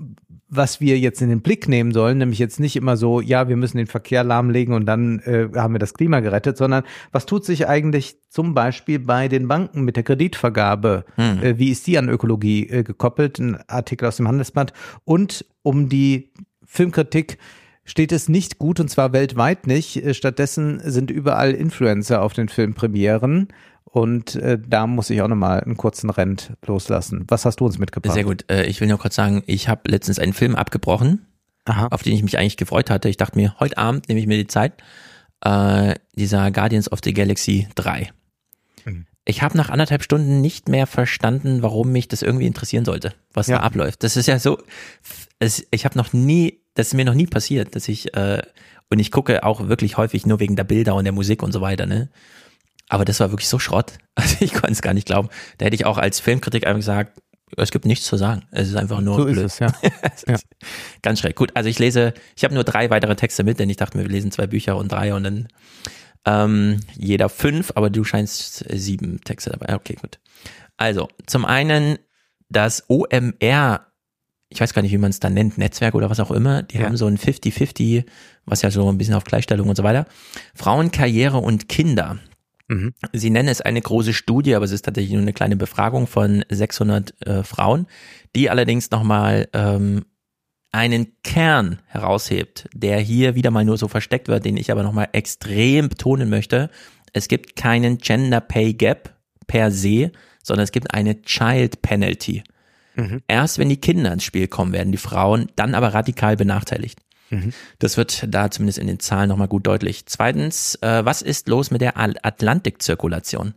[0.49, 3.57] was wir jetzt in den Blick nehmen sollen, nämlich jetzt nicht immer so, ja, wir
[3.57, 7.43] müssen den Verkehr lahmlegen und dann äh, haben wir das Klima gerettet, sondern was tut
[7.43, 11.03] sich eigentlich zum Beispiel bei den Banken mit der Kreditvergabe?
[11.15, 11.43] Hm.
[11.43, 13.39] Äh, wie ist die an Ökologie äh, gekoppelt?
[13.39, 14.71] Ein Artikel aus dem Handelsblatt.
[15.03, 16.31] Und um die
[16.65, 17.37] Filmkritik
[17.83, 19.97] steht es nicht gut und zwar weltweit nicht.
[19.97, 23.49] Äh, stattdessen sind überall Influencer auf den Filmpremieren
[23.97, 27.25] und äh, da muss ich auch nochmal einen kurzen Rent loslassen.
[27.29, 28.13] Was hast du uns mitgebracht?
[28.13, 28.45] Sehr gut.
[28.47, 31.25] Äh, ich will nur kurz sagen, ich habe letztens einen Film abgebrochen,
[31.65, 31.87] Aha.
[31.87, 33.09] auf den ich mich eigentlich gefreut hatte.
[33.09, 34.73] Ich dachte mir, heute Abend nehme ich mir die Zeit.
[35.41, 38.11] Äh, dieser Guardians of the Galaxy 3.
[38.85, 39.07] Mhm.
[39.25, 43.47] Ich habe nach anderthalb Stunden nicht mehr verstanden, warum mich das irgendwie interessieren sollte, was
[43.47, 43.57] ja.
[43.57, 44.03] da abläuft.
[44.03, 44.59] Das ist ja so,
[45.39, 48.43] es, ich habe noch nie, das ist mir noch nie passiert, dass ich, äh,
[48.91, 51.61] und ich gucke auch wirklich häufig nur wegen der Bilder und der Musik und so
[51.61, 52.09] weiter, ne?
[52.89, 53.93] Aber das war wirklich so Schrott.
[54.19, 55.29] Also ich konnte es gar nicht glauben.
[55.59, 57.21] Da hätte ich auch als Filmkritik einfach gesagt,
[57.55, 58.45] es gibt nichts zu sagen.
[58.49, 59.37] Es ist einfach nur so blöd.
[59.37, 59.71] Ist es, ja.
[60.27, 60.37] ja.
[61.03, 61.35] Ganz schräg.
[61.35, 64.05] Gut, also ich lese, ich habe nur drei weitere Texte mit, denn ich dachte mir,
[64.05, 65.47] wir lesen zwei Bücher und drei und dann
[66.25, 69.75] ähm, jeder fünf, aber du scheinst sieben Texte dabei.
[69.75, 70.19] Okay, gut.
[70.75, 71.99] Also, zum einen
[72.49, 73.87] das OMR,
[74.49, 76.77] ich weiß gar nicht, wie man es da nennt, Netzwerk oder was auch immer, die
[76.77, 76.85] ja.
[76.85, 78.05] haben so ein 50-50,
[78.45, 80.05] was ja so ein bisschen auf Gleichstellung und so weiter.
[80.53, 82.17] Frauen, Karriere und Kinder.
[82.67, 82.93] Mhm.
[83.13, 86.43] Sie nennen es eine große Studie, aber es ist tatsächlich nur eine kleine Befragung von
[86.49, 87.87] 600 äh, Frauen,
[88.35, 90.05] die allerdings nochmal ähm,
[90.71, 95.09] einen Kern heraushebt, der hier wieder mal nur so versteckt wird, den ich aber nochmal
[95.13, 96.69] extrem betonen möchte.
[97.13, 99.15] Es gibt keinen Gender Pay Gap
[99.47, 100.11] per se,
[100.43, 102.43] sondern es gibt eine Child Penalty.
[102.95, 103.21] Mhm.
[103.27, 106.99] Erst wenn die Kinder ins Spiel kommen, werden die Frauen dann aber radikal benachteiligt.
[107.29, 107.53] Mhm.
[107.79, 110.05] Das wird da zumindest in den Zahlen nochmal gut deutlich.
[110.05, 113.53] Zweitens, äh, was ist los mit der Atlantikzirkulation?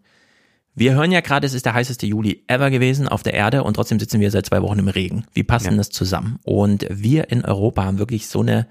[0.75, 3.75] Wir hören ja gerade, es ist der heißeste Juli ever gewesen auf der Erde und
[3.75, 5.25] trotzdem sitzen wir seit zwei Wochen im Regen.
[5.35, 5.73] Wie passt ja.
[5.73, 6.39] das zusammen?
[6.45, 8.67] Und wir in Europa haben wirklich so eine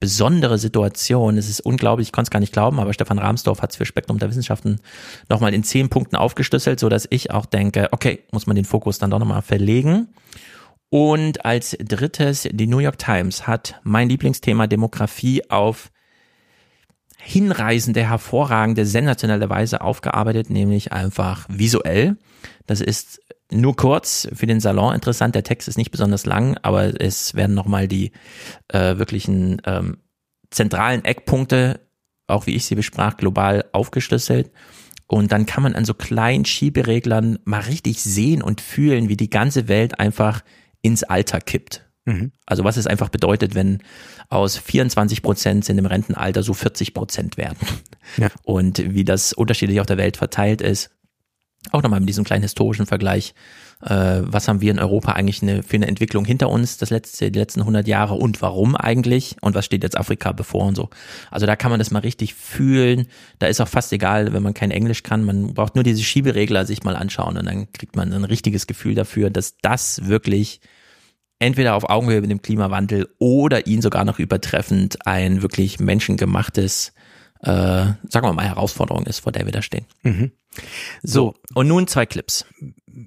[0.00, 1.38] besondere Situation.
[1.38, 3.86] Es ist unglaublich, ich konnte es gar nicht glauben, aber Stefan Rahmsdorf hat es für
[3.86, 4.80] Spektrum der Wissenschaften
[5.30, 8.98] nochmal in zehn Punkten aufgeschlüsselt, so dass ich auch denke, okay, muss man den Fokus
[8.98, 10.08] dann doch nochmal verlegen.
[10.90, 15.90] Und als drittes, die New York Times hat mein Lieblingsthema Demografie auf
[17.18, 22.16] hinreißende, hervorragende, sensationelle Weise aufgearbeitet, nämlich einfach visuell.
[22.66, 23.20] Das ist
[23.50, 25.34] nur kurz für den Salon interessant.
[25.34, 28.12] Der Text ist nicht besonders lang, aber es werden nochmal die
[28.68, 29.98] äh, wirklichen ähm,
[30.50, 31.80] zentralen Eckpunkte,
[32.26, 34.50] auch wie ich sie besprach, global aufgeschlüsselt.
[35.06, 39.30] Und dann kann man an so kleinen Schiebereglern mal richtig sehen und fühlen, wie die
[39.30, 40.42] ganze Welt einfach
[40.84, 41.84] ins Alter kippt.
[42.04, 42.32] Mhm.
[42.46, 43.78] Also was es einfach bedeutet, wenn
[44.28, 47.58] aus 24 Prozent sind im Rentenalter so 40 Prozent werden.
[48.18, 48.28] Ja.
[48.42, 50.90] Und wie das unterschiedlich auf der Welt verteilt ist.
[51.72, 53.34] Auch nochmal mit diesem kleinen historischen Vergleich
[53.84, 57.30] äh, was haben wir in Europa eigentlich eine, für eine Entwicklung hinter uns das letzte,
[57.30, 60.90] die letzten 100 Jahre und warum eigentlich und was steht jetzt Afrika bevor und so.
[61.30, 63.06] Also da kann man das mal richtig fühlen.
[63.38, 65.24] Da ist auch fast egal, wenn man kein Englisch kann.
[65.24, 68.94] Man braucht nur diese Schieberegler sich mal anschauen und dann kriegt man ein richtiges Gefühl
[68.94, 70.60] dafür, dass das wirklich
[71.44, 76.92] entweder auf Augenhöhe mit dem Klimawandel oder ihn sogar noch übertreffend ein wirklich menschengemachtes
[77.44, 79.84] äh, sagen wir mal, Herausforderung ist, vor der wir da stehen.
[80.02, 80.32] Mhm.
[81.02, 82.46] So, und nun zwei Clips.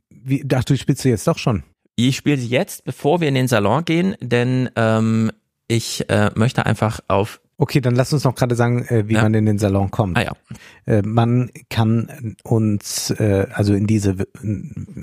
[0.09, 1.63] Wie, ach, du spielst du jetzt doch schon.
[1.95, 5.31] Ich spiele sie jetzt, bevor wir in den Salon gehen, denn ähm,
[5.67, 9.23] ich äh, möchte einfach auf Okay, dann lass uns noch gerade sagen, äh, wie Ja.
[9.23, 10.15] man in den Salon kommt.
[10.17, 10.31] Ah ja.
[10.85, 14.15] Äh, man kann uns, äh, also in diese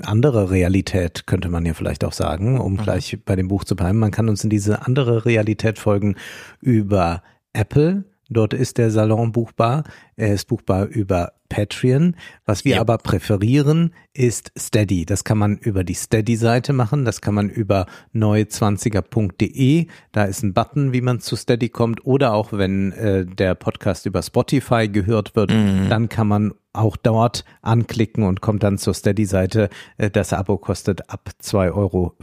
[0.03, 3.99] andere Realität, könnte man ja vielleicht auch sagen, um gleich bei dem Buch zu bleiben,
[3.99, 6.15] man kann uns in diese andere Realität folgen
[6.61, 8.05] über Apple.
[8.29, 9.83] Dort ist der Salon buchbar.
[10.15, 12.15] Er ist buchbar über Patreon.
[12.45, 12.81] Was wir Ja.
[12.81, 15.05] aber präferieren, ist Steady.
[15.05, 17.05] Das kann man über die Steady-Seite machen.
[17.05, 19.87] Das kann man über neue20er.de.
[20.11, 22.05] Da ist ein Button, wie man zu Steady kommt.
[22.05, 27.45] Oder auch wenn äh, der Podcast über Spotify gehört wird, dann kann man auch dort
[27.61, 29.69] anklicken und kommt dann zur Steady-Seite.
[29.97, 32.15] Äh, Das Abo kostet ab 2,50 Euro.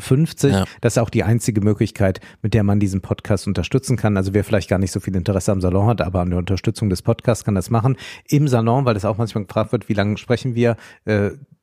[0.43, 0.64] Ja.
[0.80, 4.16] Das ist auch die einzige Möglichkeit, mit der man diesen Podcast unterstützen kann.
[4.16, 6.90] Also wer vielleicht gar nicht so viel Interesse am Salon hat, aber an der Unterstützung
[6.90, 7.97] des Podcasts kann das machen.
[8.28, 10.76] Im Salon, weil das auch manchmal gefragt wird, wie lange sprechen wir?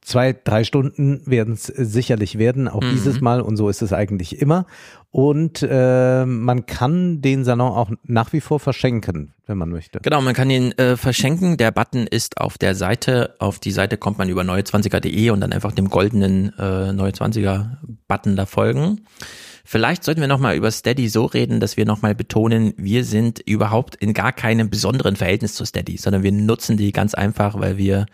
[0.02, 3.41] Äh, Zwei, drei Stunden werden es sicherlich werden, auch dieses Mal.
[3.41, 4.66] Und so ist es eigentlich immer.
[5.12, 10.00] Und äh, man kann den Salon auch nach wie vor verschenken, wenn man möchte.
[10.02, 11.58] Genau, man kann ihn äh, verschenken.
[11.58, 13.36] Der Button ist auf der Seite.
[13.39, 18.45] Auf die Seite kommt man über neue20er.de und dann einfach dem goldenen äh, Neue20er-Button da
[18.45, 19.02] folgen.
[19.66, 23.95] Vielleicht sollten wir nochmal über Steady so reden, dass wir nochmal betonen, wir sind überhaupt
[23.95, 28.08] in gar keinem besonderen Verhältnis zu Steady, sondern wir nutzen die ganz einfach, weil wir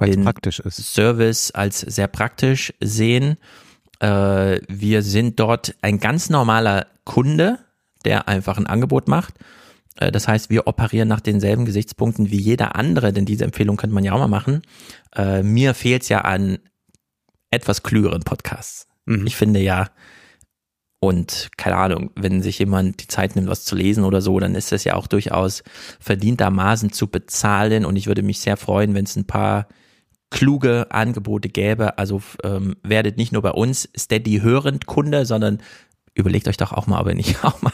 [0.00, 0.76] Weil es den praktisch ist.
[0.94, 3.36] Service als sehr praktisch sehen.
[4.00, 7.58] Äh, wir sind dort ein ganz normaler Kunde,
[8.04, 9.34] der einfach ein Angebot macht.
[9.96, 13.94] Äh, das heißt, wir operieren nach denselben Gesichtspunkten wie jeder andere, denn diese Empfehlung könnte
[13.94, 14.62] man ja auch mal machen.
[15.14, 16.58] Äh, mir fehlt es ja an
[17.50, 18.88] etwas klügeren Podcasts.
[19.06, 19.26] Mhm.
[19.26, 19.90] Ich finde ja,
[21.00, 24.54] und keine Ahnung, wenn sich jemand die Zeit nimmt, was zu lesen oder so, dann
[24.54, 25.62] ist das ja auch durchaus
[25.98, 27.86] verdientermaßen zu bezahlen.
[27.86, 29.66] Und ich würde mich sehr freuen, wenn es ein paar
[30.30, 31.98] kluge Angebote gäbe.
[31.98, 35.58] Also ähm, werdet nicht nur bei uns Steady hörend Kunde, sondern
[36.14, 37.72] überlegt euch doch auch mal, ob ihr nicht auch mal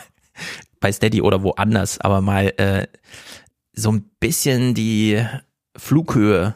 [0.80, 2.86] bei Steady oder woanders, aber mal äh,
[3.72, 5.22] so ein bisschen die
[5.76, 6.54] Flughöhe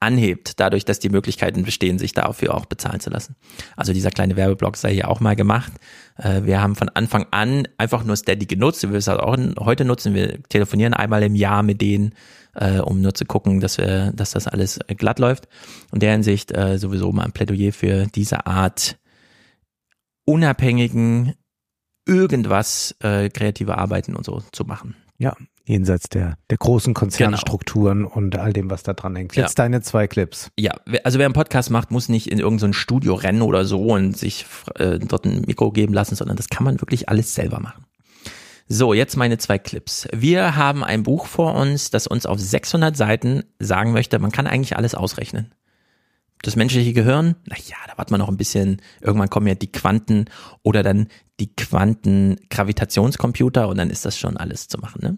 [0.00, 3.34] anhebt, dadurch, dass die Möglichkeiten bestehen, sich dafür auch bezahlen zu lassen.
[3.76, 5.72] Also dieser kleine Werbeblock sei hier auch mal gemacht.
[6.18, 8.82] Äh, wir haben von Anfang an einfach nur Steady genutzt.
[8.82, 10.14] Wir es auch heute nutzen.
[10.14, 12.14] Wir telefonieren einmal im Jahr mit denen,
[12.56, 15.48] äh, um nur zu gucken, dass wir, dass das alles äh, glatt läuft.
[15.92, 18.98] In der Hinsicht äh, sowieso mal ein Plädoyer für diese Art
[20.24, 21.34] unabhängigen
[22.06, 24.96] irgendwas äh, kreative Arbeiten und so zu machen.
[25.18, 25.34] Ja,
[25.64, 29.34] jenseits der, der großen Konzernstrukturen und all dem, was da dran hängt.
[29.34, 29.42] Ja.
[29.42, 30.50] Jetzt deine zwei Clips.
[30.58, 30.72] Ja,
[31.04, 34.46] also wer einen Podcast macht, muss nicht in irgendein Studio rennen oder so und sich
[34.76, 37.85] äh, dort ein Mikro geben lassen, sondern das kann man wirklich alles selber machen.
[38.68, 40.08] So, jetzt meine zwei Clips.
[40.12, 44.48] Wir haben ein Buch vor uns, das uns auf 600 Seiten sagen möchte, man kann
[44.48, 45.54] eigentlich alles ausrechnen.
[46.42, 48.82] Das menschliche Gehirn, na ja, da wartet man noch ein bisschen.
[49.00, 50.24] Irgendwann kommen ja die Quanten
[50.62, 51.06] oder dann
[51.38, 55.00] die Quantengravitationscomputer und dann ist das schon alles zu machen.
[55.02, 55.16] Ne?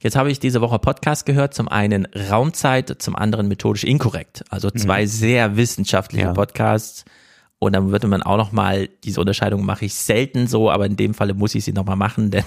[0.00, 4.44] Jetzt habe ich diese Woche Podcast gehört, zum einen Raumzeit, zum anderen methodisch inkorrekt.
[4.50, 6.32] Also zwei sehr wissenschaftliche Ja.
[6.32, 7.04] Podcasts.
[7.58, 10.96] Und dann würde man auch noch mal, diese Unterscheidung mache ich selten so, aber in
[10.96, 12.44] dem Falle muss ich sie noch mal machen, denn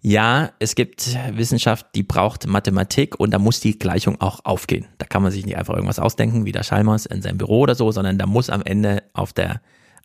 [0.00, 4.86] ja, es gibt Wissenschaft, die braucht Mathematik und da muss die Gleichung auch aufgehen.
[4.98, 7.74] Da kann man sich nicht einfach irgendwas ausdenken, wie der Schalmers in seinem Büro oder
[7.74, 9.60] so, sondern da muss am Ende auf der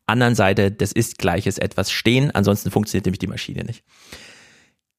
[0.07, 3.83] anderen Seite des Ist-Gleiches etwas stehen, ansonsten funktioniert nämlich die Maschine nicht.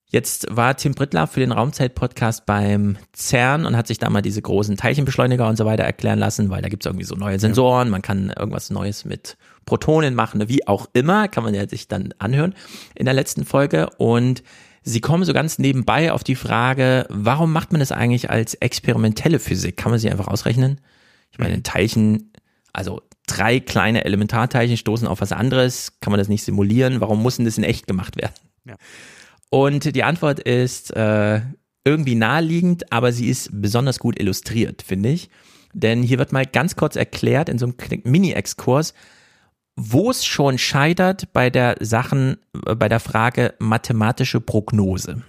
[0.07, 4.40] Jetzt war Tim Brittler für den Raumzeit-Podcast beim CERN und hat sich da mal diese
[4.40, 8.01] großen Teilchenbeschleuniger und so weiter erklären lassen, weil da gibt's irgendwie so neue Sensoren, man
[8.01, 9.36] kann irgendwas Neues mit
[9.66, 12.55] Protonen machen, wie auch immer, kann man ja sich dann anhören
[12.95, 13.90] in der letzten Folge.
[13.99, 14.45] Und
[14.85, 19.41] sie kommen so ganz nebenbei auf die Frage, warum macht man das eigentlich als experimentelle
[19.41, 19.76] Physik?
[19.76, 20.80] Kann man sie einfach ausrechnen?
[21.32, 22.32] Ich meine, Teilchen,
[22.72, 27.01] also drei kleine Elementarteilchen stoßen auf was anderes, kann man das nicht simulieren?
[27.01, 28.35] Warum muss denn das in echt gemacht werden?
[29.51, 31.41] Und die Antwort ist äh,
[31.85, 35.30] irgendwie naheliegend, aber sie ist besonders gut illustriert, finde ich.
[35.72, 38.95] Denn hier wird mal ganz kurz erklärt in so einem Mini-Exkurs,
[39.77, 45.22] wo es schon scheitert bei der Sachen, äh, bei der Frage mathematische Prognose.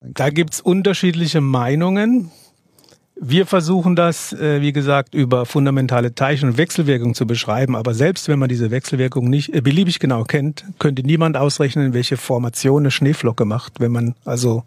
[0.00, 2.30] Da gibt's unterschiedliche Meinungen.
[3.20, 7.74] Wir versuchen das, äh, wie gesagt, über fundamentale Teilchen- und Wechselwirkungen zu beschreiben.
[7.74, 12.16] Aber selbst wenn man diese Wechselwirkung nicht äh, beliebig genau kennt, könnte niemand ausrechnen, welche
[12.16, 13.80] Formation eine Schneeflocke macht.
[13.80, 14.62] Wenn man also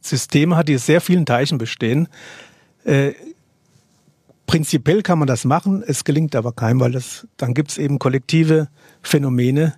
[0.00, 2.06] Systeme hat, die aus sehr vielen Teilchen bestehen.
[4.46, 7.98] Prinzipiell kann man das machen, es gelingt aber keinem, weil das, dann gibt es eben
[7.98, 8.68] kollektive
[9.02, 9.74] Phänomene,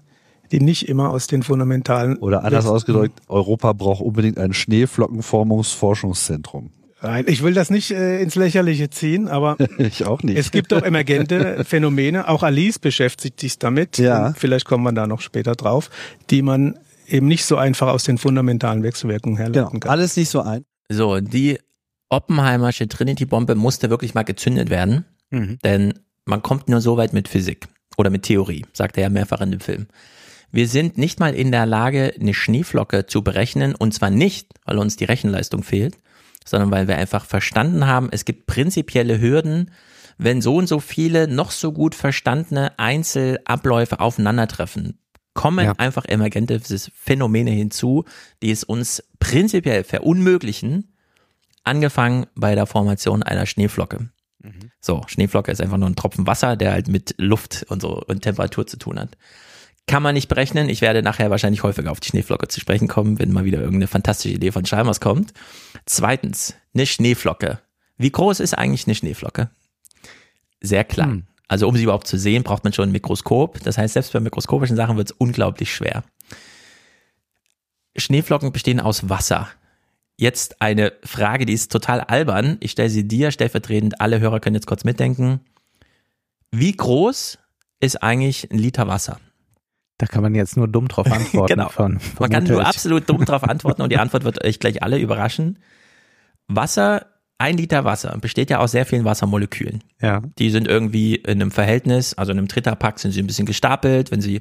[0.52, 2.16] die nicht immer aus den fundamentalen.
[2.18, 6.70] Oder anders ausgedrückt, Europa braucht unbedingt ein Schneeflockenformungsforschungszentrum.
[7.00, 10.36] Nein, ich will das nicht äh, ins Lächerliche ziehen, aber ich auch nicht.
[10.36, 14.34] es gibt doch emergente Phänomene, auch Alice beschäftigt sich damit, Ja.
[14.36, 15.90] vielleicht kommen wir da noch später drauf,
[16.30, 19.90] die man eben nicht so einfach aus den fundamentalen Wechselwirkungen herleiten Genau, kann.
[19.92, 20.64] alles nicht so ein.
[20.90, 21.58] So, die
[22.10, 25.58] Oppenheimersche Trinity-Bombe musste wirklich mal gezündet werden, Mhm.
[25.64, 25.94] denn
[26.24, 29.50] man kommt nur so weit mit Physik oder mit Theorie, sagt er ja mehrfach in
[29.50, 29.86] dem Film.
[30.50, 34.78] Wir sind nicht mal in der Lage, eine Schneeflocke zu berechnen und zwar nicht, weil
[34.78, 35.96] uns die Rechenleistung fehlt,
[36.46, 39.70] sondern weil wir einfach verstanden haben, es gibt prinzipielle Hürden,
[40.16, 44.98] wenn so und so viele noch so gut verstandene Einzelabläufe aufeinandertreffen,
[45.34, 45.72] kommen Ja.
[45.76, 46.60] einfach emergente
[46.94, 48.04] Phänomene hinzu,
[48.42, 50.94] die es uns prinzipiell verunmöglichen,
[51.64, 54.10] angefangen bei der Formation einer Schneeflocke.
[54.80, 58.22] So, Schneeflocke ist einfach nur ein Tropfen Wasser, der halt mit Luft und so und
[58.22, 59.16] Temperatur zu tun hat.
[59.86, 60.68] Kann man nicht berechnen.
[60.68, 63.86] Ich werde nachher wahrscheinlich häufiger auf die Schneeflocke zu sprechen kommen, wenn mal wieder irgendeine
[63.86, 65.32] fantastische Idee von Chalmers kommt.
[65.86, 67.58] Zweitens, eine Schneeflocke.
[67.96, 69.50] Wie groß ist eigentlich eine Schneeflocke?
[70.60, 71.26] Sehr klein.
[71.48, 73.60] Also um sie überhaupt zu sehen, braucht man schon ein Mikroskop.
[73.64, 76.04] Das heißt, selbst bei mikroskopischen Sachen wird es unglaublich schwer.
[77.96, 79.48] Schneeflocken bestehen aus Wasser.
[80.20, 82.56] Jetzt eine Frage, die ist total albern.
[82.58, 84.00] Ich stelle sie dir stellvertretend.
[84.00, 85.40] Alle Hörer können jetzt kurz mitdenken.
[86.50, 87.38] Wie groß
[87.78, 89.20] ist eigentlich ein Liter Wasser?
[89.96, 91.54] Da kann man jetzt nur dumm drauf antworten.
[91.54, 91.68] Genau.
[91.68, 94.98] Von, Man kann nur absolut dumm drauf antworten und die Antwort wird euch gleich alle
[94.98, 95.60] überraschen.
[96.48, 97.06] Wasser,
[97.38, 99.84] ein Liter Wasser besteht ja aus sehr vielen Wassermolekülen.
[100.00, 100.22] Ja.
[100.40, 104.10] Die sind irgendwie in einem Verhältnis, also in einem Tritterpack sind sie ein bisschen gestapelt.
[104.10, 104.40] Wenn sie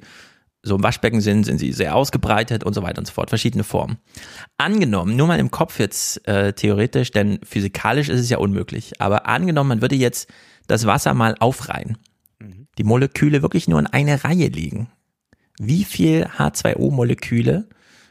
[0.68, 3.30] so im Waschbecken sind, sind sie sehr ausgebreitet und so weiter und so fort.
[3.30, 3.97] Verschiedene Formen.
[4.57, 9.01] Angenommen, nur mal im Kopf jetzt äh, theoretisch, denn physikalisch ist es ja unmöglich.
[9.01, 10.30] Aber angenommen, man würde jetzt
[10.68, 11.97] das Wasser mal aufreihen.
[12.78, 14.89] Die Moleküle wirklich nur in eine Reihe liegen.
[15.59, 17.68] Wie viel H2O-Moleküle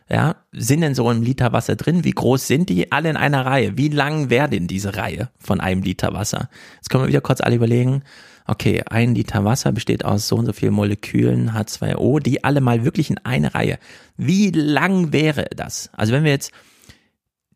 [0.08, 2.04] ja, sind denn so im Liter Wasser drin?
[2.04, 2.92] Wie groß sind die?
[2.92, 3.76] Alle in einer Reihe.
[3.76, 6.48] Wie lang wäre denn diese Reihe von einem Liter Wasser?
[6.76, 8.02] Jetzt können wir wieder kurz alle überlegen.
[8.46, 12.84] Okay, ein Liter Wasser besteht aus so und so vielen Molekülen H2O, die alle mal
[12.84, 13.78] wirklich in eine Reihe.
[14.16, 15.90] Wie lang wäre das?
[15.92, 16.52] Also wenn wir jetzt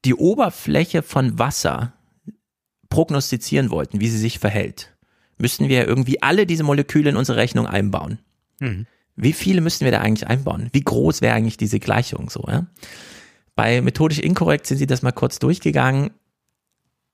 [0.05, 1.93] die Oberfläche von Wasser
[2.89, 4.93] prognostizieren wollten, wie sie sich verhält,
[5.39, 8.19] müssten wir irgendwie alle diese Moleküle in unsere Rechnung einbauen.
[8.59, 8.87] Mhm.
[9.17, 10.71] Wie viele müssten wir da eigentlich einbauen?
[10.73, 12.45] Wie groß wäre eigentlich diese Gleichung so?
[12.49, 12.67] Ja?
[13.55, 16.11] Bei methodisch inkorrekt sind sie das mal kurz durchgegangen.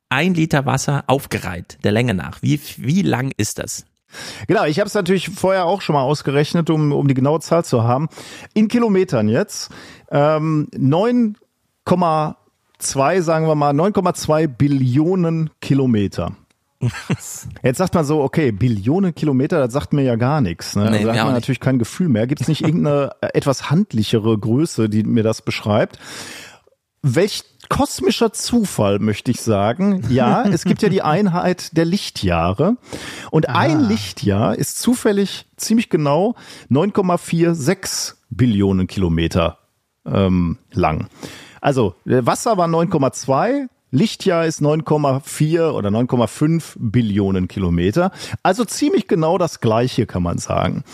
[0.09, 2.43] Ein Liter Wasser aufgereiht, der Länge nach.
[2.43, 3.87] Wie, wie lang ist das?
[4.47, 7.65] Genau, ich habe es natürlich vorher auch schon mal ausgerechnet, um, um die genaue Zahl
[7.65, 8.09] zu haben.
[8.55, 9.71] In Kilometern jetzt.
[10.11, 16.37] Ähm, 9,2, sagen wir mal, 9,2 Billionen Kilometer.
[17.63, 20.77] Jetzt sagt man so, okay, Billionen Kilometer, das sagt mir ja gar nichts.
[20.77, 20.91] Ne?
[20.91, 21.35] Nee, da hat man nicht.
[21.35, 22.27] natürlich kein Gefühl mehr.
[22.27, 25.99] Gibt es nicht irgendeine äh, etwas handlichere Größe, die mir das beschreibt?
[27.03, 30.03] Welch kosmischer Zufall, möchte ich sagen.
[30.09, 32.77] Ja, es gibt ja die Einheit der Lichtjahre.
[33.31, 36.35] Und ein Lichtjahr ist zufällig ziemlich genau
[36.71, 39.59] 9,46 Billionen Kilometer
[40.05, 41.09] ähm, lang.
[41.61, 48.13] Also Wasser war 9,2, Lichtjahr ist 9,4 oder 9,5 Billionen Kilometer.
[48.43, 50.85] Also ziemlich genau das gleiche, kann man sagen.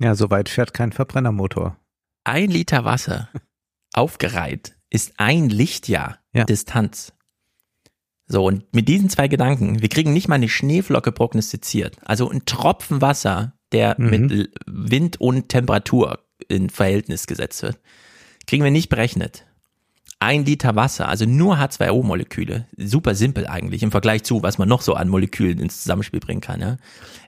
[0.00, 1.76] Ja, soweit fährt kein Verbrennermotor.
[2.24, 3.28] Ein Liter Wasser
[3.94, 6.44] aufgereiht ist ein Lichtjahr Ja.
[6.44, 7.12] Distanz.
[8.26, 11.96] So, und mit diesen zwei Gedanken, wir kriegen nicht mal eine Schneeflocke prognostiziert.
[12.04, 14.10] Also ein Tropfen Wasser, der Mhm.
[14.10, 16.18] mit Wind und Temperatur
[16.48, 17.80] in Verhältnis gesetzt wird,
[18.46, 19.46] kriegen wir nicht berechnet.
[20.20, 24.82] Ein Liter Wasser, also nur H2O-Moleküle, super simpel eigentlich im Vergleich zu, was man noch
[24.82, 26.76] so an Molekülen ins Zusammenspiel bringen kann, ja,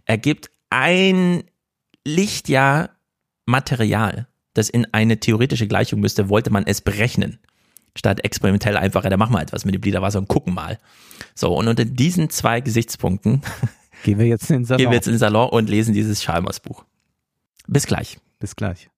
[0.07, 1.45] ergibt ein
[2.05, 2.91] Lichtjahr
[3.47, 7.39] Material, das in eine theoretische Gleichung müsste, wollte man es berechnen.
[7.97, 10.79] Statt experimentell einfacher, da machen wir etwas mit dem Liter Wasser und gucken mal.
[11.35, 13.43] So, und unter diesen zwei Gesichtspunkten
[14.05, 14.79] Gehen wir jetzt in den Salon.
[14.83, 16.85] gehen wir jetzt in den Salon und lesen dieses Chalmers Buch.
[17.67, 18.19] Bis gleich.
[18.39, 18.91] Bis gleich.